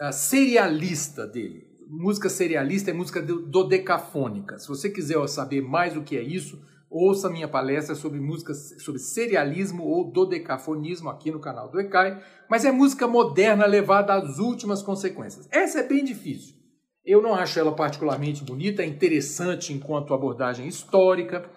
uh, 0.00 0.12
serialista 0.12 1.26
dele. 1.26 1.68
Música 1.86 2.30
serialista 2.30 2.90
é 2.90 2.94
música 2.94 3.20
dodecafônica. 3.20 4.58
Se 4.58 4.68
você 4.68 4.88
quiser 4.88 5.24
saber 5.28 5.60
mais 5.60 5.96
o 5.96 6.02
que 6.02 6.16
é 6.16 6.22
isso, 6.22 6.62
ouça 6.90 7.30
minha 7.30 7.46
palestra 7.46 7.94
sobre 7.94 8.18
música, 8.18 8.52
sobre 8.52 8.98
serialismo 8.98 9.84
ou 9.84 10.10
dodecafonismo 10.10 11.08
aqui 11.08 11.30
no 11.30 11.40
canal 11.40 11.70
do 11.70 11.80
ECAI, 11.80 12.20
mas 12.48 12.64
é 12.64 12.72
música 12.72 13.06
moderna 13.06 13.64
levada 13.64 14.12
às 14.14 14.38
últimas 14.38 14.82
consequências. 14.82 15.48
Essa 15.52 15.80
é 15.80 15.88
bem 15.88 16.04
difícil. 16.04 16.56
Eu 17.04 17.22
não 17.22 17.34
acho 17.34 17.58
ela 17.58 17.72
particularmente 17.72 18.44
bonita, 18.44 18.82
é 18.82 18.86
interessante 18.86 19.72
enquanto 19.72 20.12
abordagem 20.12 20.66
histórica, 20.66 21.48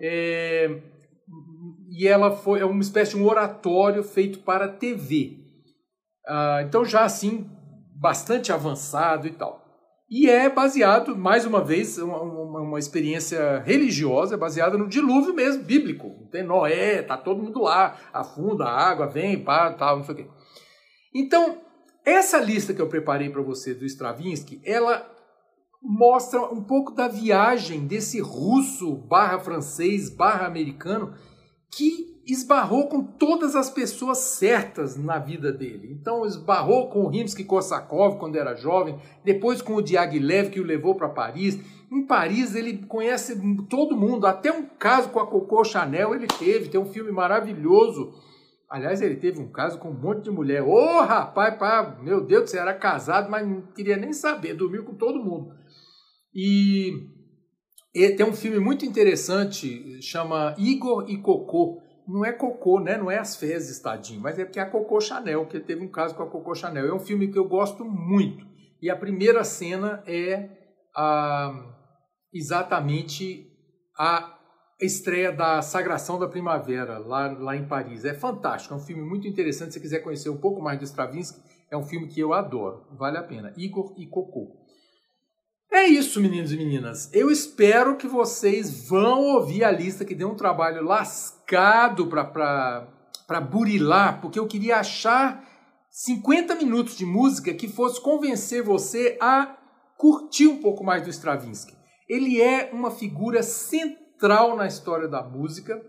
é... 0.00 0.82
e 1.88 2.06
ela 2.08 2.32
foi 2.32 2.60
é 2.60 2.64
uma 2.64 2.82
espécie 2.82 3.12
de 3.12 3.22
um 3.22 3.26
oratório 3.26 4.02
feito 4.02 4.40
para 4.40 4.68
TV. 4.68 5.38
Ah, 6.26 6.62
então 6.66 6.84
já 6.84 7.04
assim 7.04 7.48
bastante 7.94 8.52
avançado 8.52 9.26
e 9.26 9.30
tal. 9.30 9.63
E 10.16 10.30
é 10.30 10.48
baseado, 10.48 11.16
mais 11.16 11.44
uma 11.44 11.60
vez, 11.60 11.98
uma, 11.98 12.20
uma, 12.20 12.78
experiência 12.78 13.58
religiosa, 13.66 14.36
baseada 14.36 14.78
no 14.78 14.86
dilúvio 14.86 15.34
mesmo, 15.34 15.64
bíblico. 15.64 16.28
Tem 16.30 16.44
Noé, 16.44 17.02
tá 17.02 17.16
todo 17.16 17.42
mundo 17.42 17.62
lá, 17.62 17.98
afunda, 18.12 18.62
a 18.62 18.90
água 18.90 19.08
vem, 19.08 19.42
pá, 19.42 19.72
tal, 19.72 19.96
não 19.96 20.04
sei 20.04 20.14
o 20.14 20.18
quê. 20.18 20.28
Então, 21.12 21.58
essa 22.04 22.38
lista 22.38 22.72
que 22.72 22.80
eu 22.80 22.88
preparei 22.88 23.28
para 23.28 23.42
você 23.42 23.74
do 23.74 23.84
Stravinsky, 23.84 24.62
ela 24.64 25.04
mostra 25.82 26.42
um 26.42 26.62
pouco 26.62 26.92
da 26.94 27.08
viagem 27.08 27.84
desse 27.84 28.20
russo 28.20 28.94
barra 28.94 29.40
francês 29.40 30.08
barra 30.08 30.46
americano 30.46 31.12
que 31.72 32.13
esbarrou 32.26 32.88
com 32.88 33.02
todas 33.02 33.54
as 33.54 33.68
pessoas 33.68 34.18
certas 34.18 34.96
na 34.96 35.18
vida 35.18 35.52
dele. 35.52 35.88
Então 35.92 36.24
esbarrou 36.24 36.88
com 36.88 37.04
o 37.04 37.08
Rimsky-Korsakov 37.08 38.18
quando 38.18 38.36
era 38.36 38.54
jovem, 38.54 38.98
depois 39.24 39.60
com 39.60 39.74
o 39.74 39.82
Diaghilev 39.82 40.50
que 40.50 40.60
o 40.60 40.64
levou 40.64 40.94
para 40.94 41.08
Paris. 41.08 41.58
Em 41.92 42.06
Paris 42.06 42.54
ele 42.54 42.78
conhece 42.86 43.38
todo 43.68 43.96
mundo, 43.96 44.26
até 44.26 44.50
um 44.50 44.64
caso 44.64 45.10
com 45.10 45.20
a 45.20 45.26
Coco 45.26 45.64
Chanel 45.64 46.14
ele 46.14 46.26
teve, 46.26 46.68
tem 46.68 46.80
um 46.80 46.86
filme 46.86 47.12
maravilhoso. 47.12 48.12
Aliás, 48.68 49.00
ele 49.00 49.16
teve 49.16 49.38
um 49.38 49.52
caso 49.52 49.78
com 49.78 49.90
um 49.90 50.00
monte 50.00 50.24
de 50.24 50.30
mulher. 50.30 50.62
Ô, 50.62 50.72
oh, 50.72 51.02
rapaz, 51.02 51.56
pá, 51.56 51.96
meu 52.02 52.24
Deus, 52.24 52.50
você 52.50 52.58
era 52.58 52.74
casado, 52.74 53.30
mas 53.30 53.46
não 53.46 53.62
queria 53.72 53.96
nem 53.96 54.12
saber, 54.12 54.54
dormiu 54.54 54.82
com 54.82 54.94
todo 54.94 55.22
mundo. 55.22 55.54
E, 56.34 56.90
e 57.94 58.10
tem 58.10 58.26
um 58.26 58.32
filme 58.32 58.58
muito 58.58 58.84
interessante, 58.84 60.02
chama 60.02 60.56
Igor 60.58 61.04
e 61.08 61.18
Cocô, 61.18 61.83
não 62.06 62.24
é 62.24 62.32
cocô, 62.32 62.80
né? 62.80 62.96
Não 62.96 63.10
é 63.10 63.18
as 63.18 63.36
fezes, 63.36 63.78
tadinho, 63.80 64.20
mas 64.20 64.38
é 64.38 64.44
porque 64.44 64.58
é 64.58 64.62
a 64.62 64.70
Cocô 64.70 65.00
Chanel, 65.00 65.46
que 65.46 65.58
teve 65.60 65.84
um 65.84 65.90
caso 65.90 66.14
com 66.14 66.22
a 66.22 66.30
Cocô 66.30 66.54
Chanel. 66.54 66.86
É 66.86 66.94
um 66.94 67.00
filme 67.00 67.28
que 67.28 67.38
eu 67.38 67.48
gosto 67.48 67.84
muito. 67.84 68.46
E 68.80 68.90
a 68.90 68.96
primeira 68.96 69.42
cena 69.44 70.02
é 70.06 70.48
a, 70.94 71.52
exatamente 72.32 73.46
a 73.98 74.38
estreia 74.80 75.32
da 75.32 75.62
Sagração 75.62 76.18
da 76.18 76.28
Primavera, 76.28 76.98
lá, 76.98 77.28
lá 77.32 77.56
em 77.56 77.66
Paris. 77.66 78.04
É 78.04 78.12
fantástico, 78.12 78.74
é 78.74 78.76
um 78.76 78.80
filme 78.80 79.02
muito 79.02 79.26
interessante. 79.26 79.72
Se 79.72 79.74
você 79.74 79.80
quiser 79.80 80.00
conhecer 80.00 80.28
um 80.28 80.36
pouco 80.36 80.60
mais 80.60 80.78
do 80.78 80.84
Stravinsky, 80.84 81.40
é 81.70 81.76
um 81.76 81.84
filme 81.84 82.08
que 82.08 82.20
eu 82.20 82.34
adoro. 82.34 82.86
Vale 82.98 83.16
a 83.16 83.22
pena. 83.22 83.52
Igor 83.56 83.94
e 83.96 84.06
Cocô. 84.06 84.63
É 85.74 85.88
isso, 85.88 86.20
meninos 86.20 86.52
e 86.52 86.56
meninas. 86.56 87.12
Eu 87.12 87.32
espero 87.32 87.96
que 87.96 88.06
vocês 88.06 88.88
vão 88.88 89.22
ouvir 89.22 89.64
a 89.64 89.72
lista, 89.72 90.04
que 90.04 90.14
deu 90.14 90.28
um 90.30 90.36
trabalho 90.36 90.84
lascado 90.84 92.06
para 92.06 93.40
burilar, 93.40 94.20
porque 94.20 94.38
eu 94.38 94.46
queria 94.46 94.76
achar 94.76 95.44
50 95.90 96.54
minutos 96.54 96.96
de 96.96 97.04
música 97.04 97.52
que 97.52 97.66
fosse 97.66 98.00
convencer 98.00 98.62
você 98.62 99.18
a 99.20 99.58
curtir 99.98 100.46
um 100.46 100.62
pouco 100.62 100.84
mais 100.84 101.02
do 101.02 101.10
Stravinsky. 101.10 101.74
Ele 102.08 102.40
é 102.40 102.70
uma 102.72 102.92
figura 102.92 103.42
central 103.42 104.56
na 104.56 104.68
história 104.68 105.08
da 105.08 105.24
música 105.24 105.84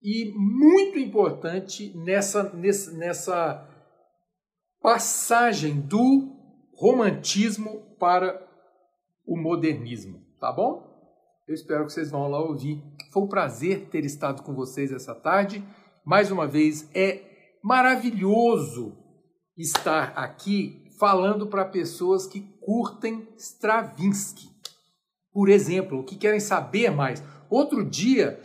e 0.00 0.32
muito 0.36 1.00
importante 1.00 1.92
nessa, 1.96 2.52
nessa, 2.52 3.68
passagem 4.80 5.80
do 5.80 6.32
romantismo 6.76 7.96
para 7.98 8.45
o 9.26 9.36
modernismo, 9.36 10.22
tá 10.40 10.52
bom? 10.52 10.86
Eu 11.46 11.54
espero 11.54 11.86
que 11.86 11.92
vocês 11.92 12.10
vão 12.10 12.28
lá 12.28 12.40
ouvir. 12.40 12.82
Foi 13.12 13.22
um 13.22 13.28
prazer 13.28 13.88
ter 13.88 14.04
estado 14.04 14.42
com 14.42 14.54
vocês 14.54 14.92
essa 14.92 15.14
tarde. 15.14 15.64
Mais 16.04 16.30
uma 16.30 16.46
vez, 16.46 16.88
é 16.94 17.22
maravilhoso 17.62 18.96
estar 19.56 20.12
aqui 20.16 20.84
falando 20.98 21.46
para 21.46 21.64
pessoas 21.64 22.26
que 22.26 22.40
curtem 22.60 23.28
Stravinsky. 23.36 24.48
Por 25.32 25.48
exemplo, 25.48 26.04
que 26.04 26.16
querem 26.16 26.40
saber 26.40 26.90
mais. 26.90 27.22
Outro 27.48 27.84
dia, 27.84 28.40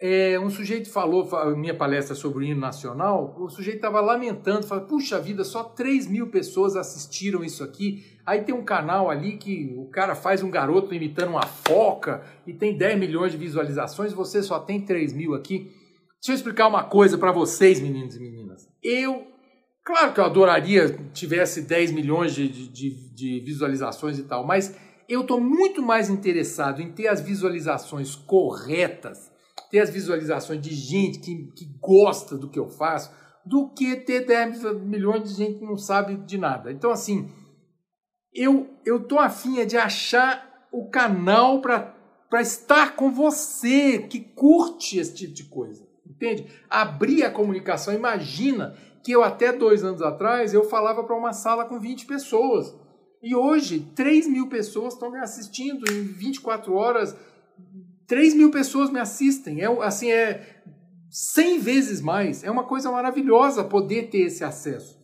é, 0.00 0.38
um 0.38 0.50
sujeito 0.50 0.90
falou, 0.90 1.28
minha 1.56 1.74
palestra 1.74 2.14
sobre 2.14 2.38
o 2.38 2.42
hino 2.42 2.60
nacional, 2.60 3.34
o 3.38 3.48
sujeito 3.48 3.76
estava 3.76 4.00
lamentando, 4.00 4.66
falou, 4.66 4.84
puxa 4.84 5.20
vida, 5.20 5.44
só 5.44 5.62
3 5.62 6.06
mil 6.08 6.28
pessoas 6.28 6.76
assistiram 6.76 7.44
isso 7.44 7.62
aqui. 7.62 8.04
Aí 8.26 8.42
tem 8.42 8.54
um 8.54 8.64
canal 8.64 9.10
ali 9.10 9.36
que 9.36 9.72
o 9.76 9.88
cara 9.88 10.14
faz 10.14 10.42
um 10.42 10.50
garoto 10.50 10.94
imitando 10.94 11.30
uma 11.30 11.46
foca 11.46 12.24
e 12.46 12.52
tem 12.52 12.76
10 12.76 12.98
milhões 12.98 13.32
de 13.32 13.38
visualizações, 13.38 14.12
você 14.12 14.42
só 14.42 14.58
tem 14.58 14.80
3 14.80 15.12
mil 15.12 15.34
aqui. 15.34 15.70
Deixa 16.20 16.32
eu 16.32 16.34
explicar 16.34 16.66
uma 16.66 16.84
coisa 16.84 17.18
para 17.18 17.32
vocês, 17.32 17.80
meninos 17.80 18.16
e 18.16 18.20
meninas. 18.20 18.68
Eu, 18.82 19.26
claro 19.84 20.12
que 20.12 20.20
eu 20.20 20.24
adoraria 20.24 20.98
tivesse 21.12 21.62
10 21.62 21.92
milhões 21.92 22.34
de, 22.34 22.48
de, 22.48 23.14
de 23.14 23.40
visualizações 23.40 24.18
e 24.18 24.24
tal, 24.24 24.46
mas 24.46 24.74
eu 25.08 25.20
estou 25.20 25.40
muito 25.40 25.82
mais 25.82 26.08
interessado 26.08 26.80
em 26.80 26.90
ter 26.90 27.08
as 27.08 27.20
visualizações 27.20 28.16
corretas 28.16 29.33
ter 29.74 29.80
as 29.80 29.90
visualizações 29.90 30.60
de 30.60 30.72
gente 30.72 31.18
que, 31.18 31.50
que 31.50 31.64
gosta 31.80 32.38
do 32.38 32.48
que 32.48 32.60
eu 32.60 32.68
faço, 32.68 33.10
do 33.44 33.68
que 33.70 33.96
ter 33.96 34.24
10 34.24 34.62
milhões 34.82 35.24
de 35.24 35.34
gente 35.34 35.58
que 35.58 35.64
não 35.64 35.76
sabe 35.76 36.14
de 36.14 36.38
nada. 36.38 36.70
Então, 36.70 36.92
assim, 36.92 37.28
eu, 38.32 38.68
eu 38.86 39.02
tô 39.02 39.18
afim 39.18 39.58
é 39.58 39.64
de 39.64 39.76
achar 39.76 40.68
o 40.72 40.88
canal 40.90 41.60
para 41.60 41.92
estar 42.40 42.94
com 42.94 43.10
você 43.10 43.98
que 43.98 44.20
curte 44.20 44.96
esse 44.96 45.12
tipo 45.12 45.34
de 45.34 45.44
coisa. 45.46 45.84
Entende? 46.08 46.46
Abrir 46.70 47.24
a 47.24 47.30
comunicação. 47.32 47.92
Imagina 47.92 48.76
que 49.02 49.10
eu 49.10 49.24
até 49.24 49.52
dois 49.52 49.82
anos 49.82 50.02
atrás 50.02 50.54
eu 50.54 50.62
falava 50.62 51.02
para 51.02 51.16
uma 51.16 51.32
sala 51.32 51.64
com 51.64 51.80
20 51.80 52.06
pessoas. 52.06 52.72
E 53.20 53.34
hoje, 53.34 53.90
3 53.96 54.28
mil 54.28 54.48
pessoas 54.48 54.94
estão 54.94 55.10
me 55.10 55.18
assistindo 55.18 55.90
em 55.90 56.04
24 56.04 56.72
horas 56.74 57.16
3 58.06 58.34
mil 58.34 58.50
pessoas 58.50 58.90
me 58.90 58.98
assistem. 58.98 59.60
É, 59.60 59.66
assim, 59.82 60.10
é 60.10 60.62
100 61.10 61.58
vezes 61.60 62.00
mais. 62.00 62.42
É 62.42 62.50
uma 62.50 62.64
coisa 62.64 62.90
maravilhosa 62.90 63.64
poder 63.64 64.10
ter 64.10 64.22
esse 64.22 64.42
acesso. 64.42 64.98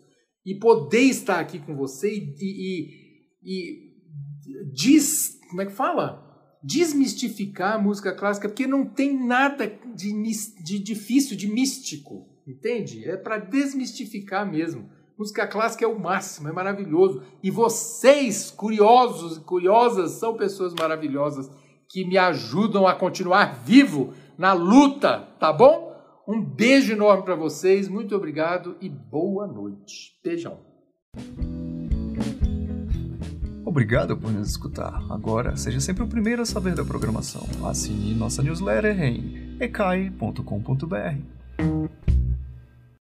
E 0.44 0.54
poder 0.54 1.02
estar 1.02 1.38
aqui 1.38 1.58
com 1.58 1.76
você 1.76 2.10
e, 2.12 2.34
e, 2.40 2.90
e 3.42 3.90
como 5.48 5.62
é 5.62 5.66
que 5.66 5.72
fala? 5.72 6.26
Desmistificar 6.62 7.74
a 7.74 7.78
música 7.78 8.14
clássica, 8.14 8.48
porque 8.48 8.66
não 8.66 8.84
tem 8.86 9.16
nada 9.26 9.66
de, 9.94 10.12
de 10.64 10.78
difícil, 10.78 11.36
de 11.36 11.46
místico, 11.46 12.26
entende? 12.46 13.08
É 13.08 13.16
para 13.16 13.38
desmistificar 13.38 14.50
mesmo. 14.50 14.90
Música 15.18 15.46
clássica 15.46 15.84
é 15.84 15.88
o 15.88 16.00
máximo, 16.00 16.48
é 16.48 16.52
maravilhoso. 16.52 17.22
E 17.42 17.50
vocês, 17.50 18.50
curiosos 18.50 19.36
e 19.36 19.40
curiosas, 19.40 20.12
são 20.12 20.34
pessoas 20.36 20.72
maravilhosas 20.72 21.50
que 21.90 22.04
me 22.04 22.16
ajudam 22.16 22.86
a 22.86 22.94
continuar 22.94 23.62
vivo 23.64 24.14
na 24.38 24.52
luta, 24.52 25.28
tá 25.40 25.52
bom? 25.52 25.90
Um 26.26 26.40
beijo 26.40 26.92
enorme 26.92 27.24
para 27.24 27.34
vocês, 27.34 27.88
muito 27.88 28.14
obrigado 28.14 28.76
e 28.80 28.88
boa 28.88 29.46
noite. 29.46 30.12
Beijão. 30.24 30.58
Obrigado 33.64 34.16
por 34.16 34.32
nos 34.32 34.50
escutar. 34.50 35.02
Agora, 35.10 35.56
seja 35.56 35.80
sempre 35.80 36.04
o 36.04 36.06
primeiro 36.06 36.42
a 36.42 36.46
saber 36.46 36.74
da 36.74 36.84
programação. 36.84 37.42
Assine 37.64 38.14
nossa 38.14 38.42
newsletter 38.42 39.02
em 39.02 39.56
ecai.com.br. 39.60 42.09